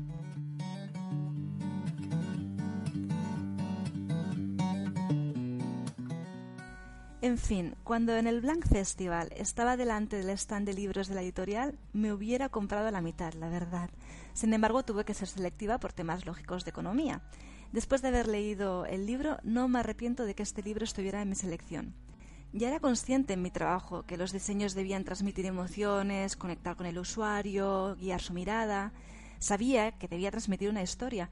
En 7.21 7.37
fin, 7.37 7.75
cuando 7.83 8.15
en 8.15 8.27
el 8.27 8.39
Blank 8.39 8.65
Festival 8.65 9.29
estaba 9.35 9.75
delante 9.75 10.15
del 10.15 10.29
stand 10.29 10.65
de 10.65 10.73
libros 10.73 11.09
de 11.09 11.15
la 11.15 11.21
editorial, 11.21 11.77
me 11.91 12.13
hubiera 12.13 12.47
comprado 12.47 12.89
la 12.91 13.01
mitad, 13.01 13.33
la 13.33 13.49
verdad. 13.49 13.89
Sin 14.33 14.53
embargo, 14.53 14.83
tuve 14.83 15.03
que 15.03 15.13
ser 15.13 15.27
selectiva 15.27 15.79
por 15.79 15.91
temas 15.91 16.25
lógicos 16.25 16.63
de 16.63 16.69
economía. 16.69 17.21
Después 17.73 18.01
de 18.01 18.07
haber 18.07 18.29
leído 18.29 18.85
el 18.85 19.05
libro, 19.05 19.37
no 19.43 19.67
me 19.67 19.79
arrepiento 19.79 20.23
de 20.23 20.33
que 20.33 20.43
este 20.43 20.63
libro 20.63 20.85
estuviera 20.85 21.21
en 21.21 21.27
mi 21.27 21.35
selección. 21.35 21.93
Ya 22.53 22.69
era 22.69 22.79
consciente 22.79 23.33
en 23.33 23.41
mi 23.41 23.51
trabajo 23.51 24.03
que 24.03 24.15
los 24.15 24.31
diseños 24.31 24.73
debían 24.73 25.03
transmitir 25.03 25.45
emociones, 25.45 26.37
conectar 26.37 26.77
con 26.77 26.85
el 26.85 26.97
usuario, 26.97 27.97
guiar 27.99 28.21
su 28.21 28.31
mirada. 28.31 28.93
Sabía 29.39 29.91
que 29.91 30.07
debía 30.07 30.31
transmitir 30.31 30.69
una 30.69 30.83
historia, 30.83 31.29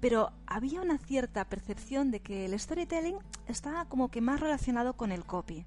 pero 0.00 0.32
había 0.46 0.80
una 0.80 0.98
cierta 0.98 1.44
percepción 1.48 2.10
de 2.10 2.20
que 2.20 2.44
el 2.44 2.58
storytelling 2.58 3.16
estaba 3.46 3.86
como 3.86 4.10
que 4.10 4.20
más 4.20 4.40
relacionado 4.40 4.94
con 4.94 5.12
el 5.12 5.24
copy. 5.24 5.66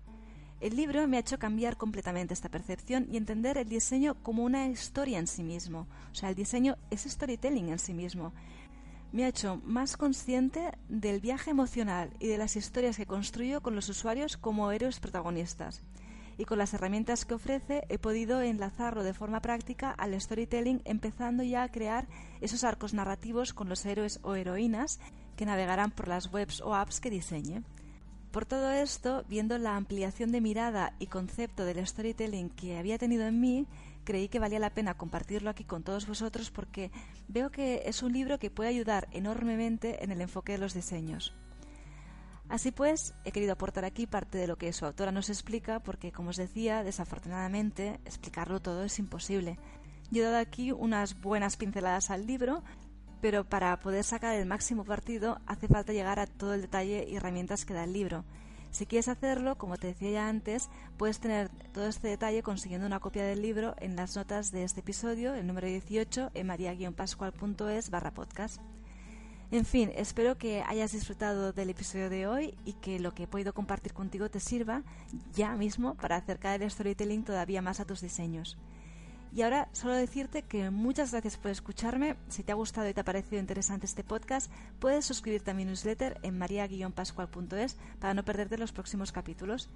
El 0.60 0.76
libro 0.76 1.08
me 1.08 1.18
ha 1.18 1.20
hecho 1.20 1.38
cambiar 1.38 1.78
completamente 1.78 2.34
esta 2.34 2.50
percepción 2.50 3.08
y 3.12 3.18
entender 3.18 3.58
el 3.58 3.70
diseño 3.70 4.16
como 4.24 4.44
una 4.44 4.68
historia 4.68 5.20
en 5.20 5.28
sí 5.28 5.44
mismo. 5.44 5.88
O 6.12 6.16
sea, 6.16 6.30
el 6.30 6.36
diseño 6.36 6.78
es 6.90 7.04
storytelling 7.04 7.70
en 7.70 7.80
sí 7.80 7.94
mismo. 7.94 8.34
Me 9.12 9.24
ha 9.24 9.28
hecho 9.28 9.62
más 9.64 9.98
consciente 9.98 10.72
del 10.90 11.22
viaje 11.22 11.52
emocional 11.52 12.10
y 12.20 12.28
de 12.28 12.38
las 12.38 12.56
historias 12.56 12.98
que 12.98 13.06
construyo 13.06 13.62
con 13.62 13.76
los 13.76 13.88
usuarios 13.90 14.36
como 14.36 14.72
héroes 14.72 15.00
protagonistas 15.00 15.84
y 16.38 16.46
con 16.46 16.58
las 16.58 16.74
herramientas 16.74 17.26
que 17.26 17.34
ofrece 17.34 17.84
he 17.90 17.98
podido 17.98 18.42
enlazarlo 18.42 19.04
de 19.04 19.14
forma 19.14 19.42
práctica 19.42 19.92
al 19.92 20.20
storytelling 20.20 20.82
empezando 20.86 21.44
ya 21.44 21.64
a 21.64 21.72
crear 21.72 22.08
esos 22.42 22.64
arcos 22.64 22.94
narrativos 22.94 23.54
con 23.54 23.70
los 23.70 23.86
héroes 23.86 24.20
o 24.24 24.36
heroínas 24.36 25.00
que 25.36 25.46
navegarán 25.46 25.92
por 25.92 26.08
las 26.08 26.32
webs 26.32 26.62
o 26.62 26.76
apps 26.76 27.00
que 27.00 27.10
diseñe. 27.10 27.64
Por 28.32 28.46
todo 28.46 28.72
esto, 28.72 29.24
viendo 29.30 29.58
la 29.58 29.76
ampliación 29.76 30.32
de 30.32 30.42
mirada 30.42 30.94
y 31.00 31.08
concepto 31.08 31.66
del 31.66 31.86
storytelling 31.86 32.50
que 32.50 32.78
había 32.78 32.98
tenido 32.98 33.26
en 33.26 33.40
mí, 33.40 33.66
creí 34.04 34.28
que 34.28 34.40
valía 34.40 34.60
la 34.60 34.74
pena 34.74 34.96
compartirlo 34.96 35.50
aquí 35.50 35.64
con 35.64 35.84
todos 35.84 36.08
vosotros 36.08 36.52
porque 36.52 36.92
veo 37.28 37.50
que 37.50 37.84
es 37.86 38.04
un 38.04 38.14
libro 38.14 38.38
que 38.38 38.52
puede 38.52 38.70
ayudar 38.70 39.08
enormemente 39.12 40.04
en 40.04 40.12
el 40.12 40.22
enfoque 40.22 40.54
de 40.54 40.58
los 40.60 40.74
diseños. 40.74 41.34
Así 42.50 42.72
pues, 42.72 43.14
he 43.26 43.32
querido 43.32 43.54
aportar 43.54 43.84
aquí 43.84 44.08
parte 44.08 44.38
de 44.38 44.48
lo 44.48 44.58
que 44.58 44.72
su 44.72 44.86
autora 44.86 45.12
nos 45.12 45.30
explica, 45.30 45.82
porque, 45.82 46.12
como 46.12 46.30
os 46.30 46.38
decía, 46.38 46.84
desafortunadamente, 46.84 48.00
explicarlo 48.06 48.62
todo 48.62 48.84
es 48.86 49.00
imposible. 49.00 49.60
Yo 50.12 50.22
he 50.22 50.26
dado 50.26 50.38
aquí 50.38 50.72
unas 50.72 51.20
buenas 51.20 51.58
pinceladas 51.58 52.10
al 52.10 52.26
libro, 52.26 52.64
pero 53.20 53.44
para 53.44 53.78
poder 53.80 54.06
sacar 54.06 54.36
el 54.36 54.46
máximo 54.46 54.86
partido 54.86 55.40
hace 55.46 55.68
falta 55.68 55.92
llegar 55.92 56.20
a 56.20 56.28
todo 56.28 56.54
el 56.54 56.62
detalle 56.62 57.06
y 57.10 57.18
herramientas 57.18 57.66
que 57.66 57.74
da 57.74 57.84
el 57.84 57.92
libro. 57.92 58.24
Si 58.72 58.86
quieres 58.86 59.08
hacerlo, 59.08 59.58
como 59.58 59.78
te 59.78 59.88
decía 59.88 60.12
ya 60.12 60.30
antes, 60.30 60.70
puedes 60.98 61.20
tener 61.20 61.50
todo 61.74 61.88
este 61.88 62.08
detalle 62.10 62.44
consiguiendo 62.44 62.88
una 62.88 63.00
copia 63.00 63.26
del 63.26 63.42
libro 63.42 63.76
en 63.80 63.96
las 63.96 64.16
notas 64.16 64.52
de 64.52 64.64
este 64.64 64.82
episodio, 64.82 65.34
el 65.34 65.48
número 65.48 65.68
18, 65.68 66.32
en 66.34 66.48
maria-pascual.es 66.48 67.90
barra 67.90 68.14
podcast. 68.14 68.62
En 69.50 69.64
fin, 69.64 69.94
espero 69.96 70.38
que 70.38 70.62
hayas 70.62 70.92
disfrutado 70.92 71.54
del 71.54 71.70
episodio 71.70 72.10
de 72.10 72.28
hoy 72.28 72.54
y 72.66 72.74
que 72.74 73.00
lo 73.00 73.14
que 73.14 73.24
he 73.24 73.28
podido 73.28 73.54
compartir 73.54 73.94
contigo 73.94 74.30
te 74.30 74.42
sirva 74.42 74.84
ya 75.34 75.56
mismo 75.56 75.96
para 75.96 76.18
acercar 76.18 76.62
el 76.62 76.70
storytelling 76.70 77.24
todavía 77.24 77.62
más 77.62 77.80
a 77.80 77.86
tus 77.86 78.02
diseños. 78.02 78.58
Y 79.34 79.44
ahora 79.44 79.70
solo 79.72 79.94
decirte 79.94 80.42
que 80.42 80.70
muchas 80.70 81.12
gracias 81.12 81.38
por 81.38 81.52
escucharme. 81.52 82.18
Si 82.28 82.44
te 82.44 82.52
ha 82.52 82.56
gustado 82.56 82.90
y 82.90 82.94
te 82.94 83.02
ha 83.02 83.06
parecido 83.06 83.40
interesante 83.40 83.86
este 83.86 84.04
podcast, 84.04 84.52
puedes 84.80 85.06
suscribirte 85.06 85.52
a 85.52 85.54
mi 85.54 85.64
newsletter 85.64 86.20
en 86.24 86.38
maria-pascual.es 86.38 87.78
para 88.00 88.14
no 88.14 88.26
perderte 88.26 88.58
los 88.58 88.74
próximos 88.74 89.14
capítulos. 89.14 89.70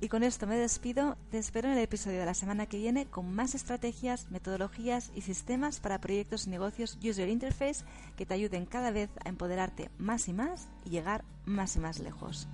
Y 0.00 0.08
con 0.08 0.22
esto 0.22 0.46
me 0.46 0.56
despido, 0.56 1.16
te 1.30 1.38
espero 1.38 1.68
en 1.68 1.74
el 1.74 1.82
episodio 1.82 2.20
de 2.20 2.26
la 2.26 2.34
semana 2.34 2.66
que 2.66 2.76
viene 2.76 3.06
con 3.06 3.32
más 3.34 3.54
estrategias, 3.54 4.30
metodologías 4.30 5.10
y 5.14 5.22
sistemas 5.22 5.80
para 5.80 6.00
proyectos 6.00 6.46
y 6.46 6.50
negocios 6.50 6.98
User 7.02 7.28
Interface 7.28 7.84
que 8.16 8.26
te 8.26 8.34
ayuden 8.34 8.66
cada 8.66 8.90
vez 8.90 9.10
a 9.24 9.28
empoderarte 9.28 9.90
más 9.98 10.28
y 10.28 10.32
más 10.32 10.68
y 10.84 10.90
llegar 10.90 11.24
más 11.46 11.76
y 11.76 11.78
más 11.78 11.98
lejos. 12.00 12.48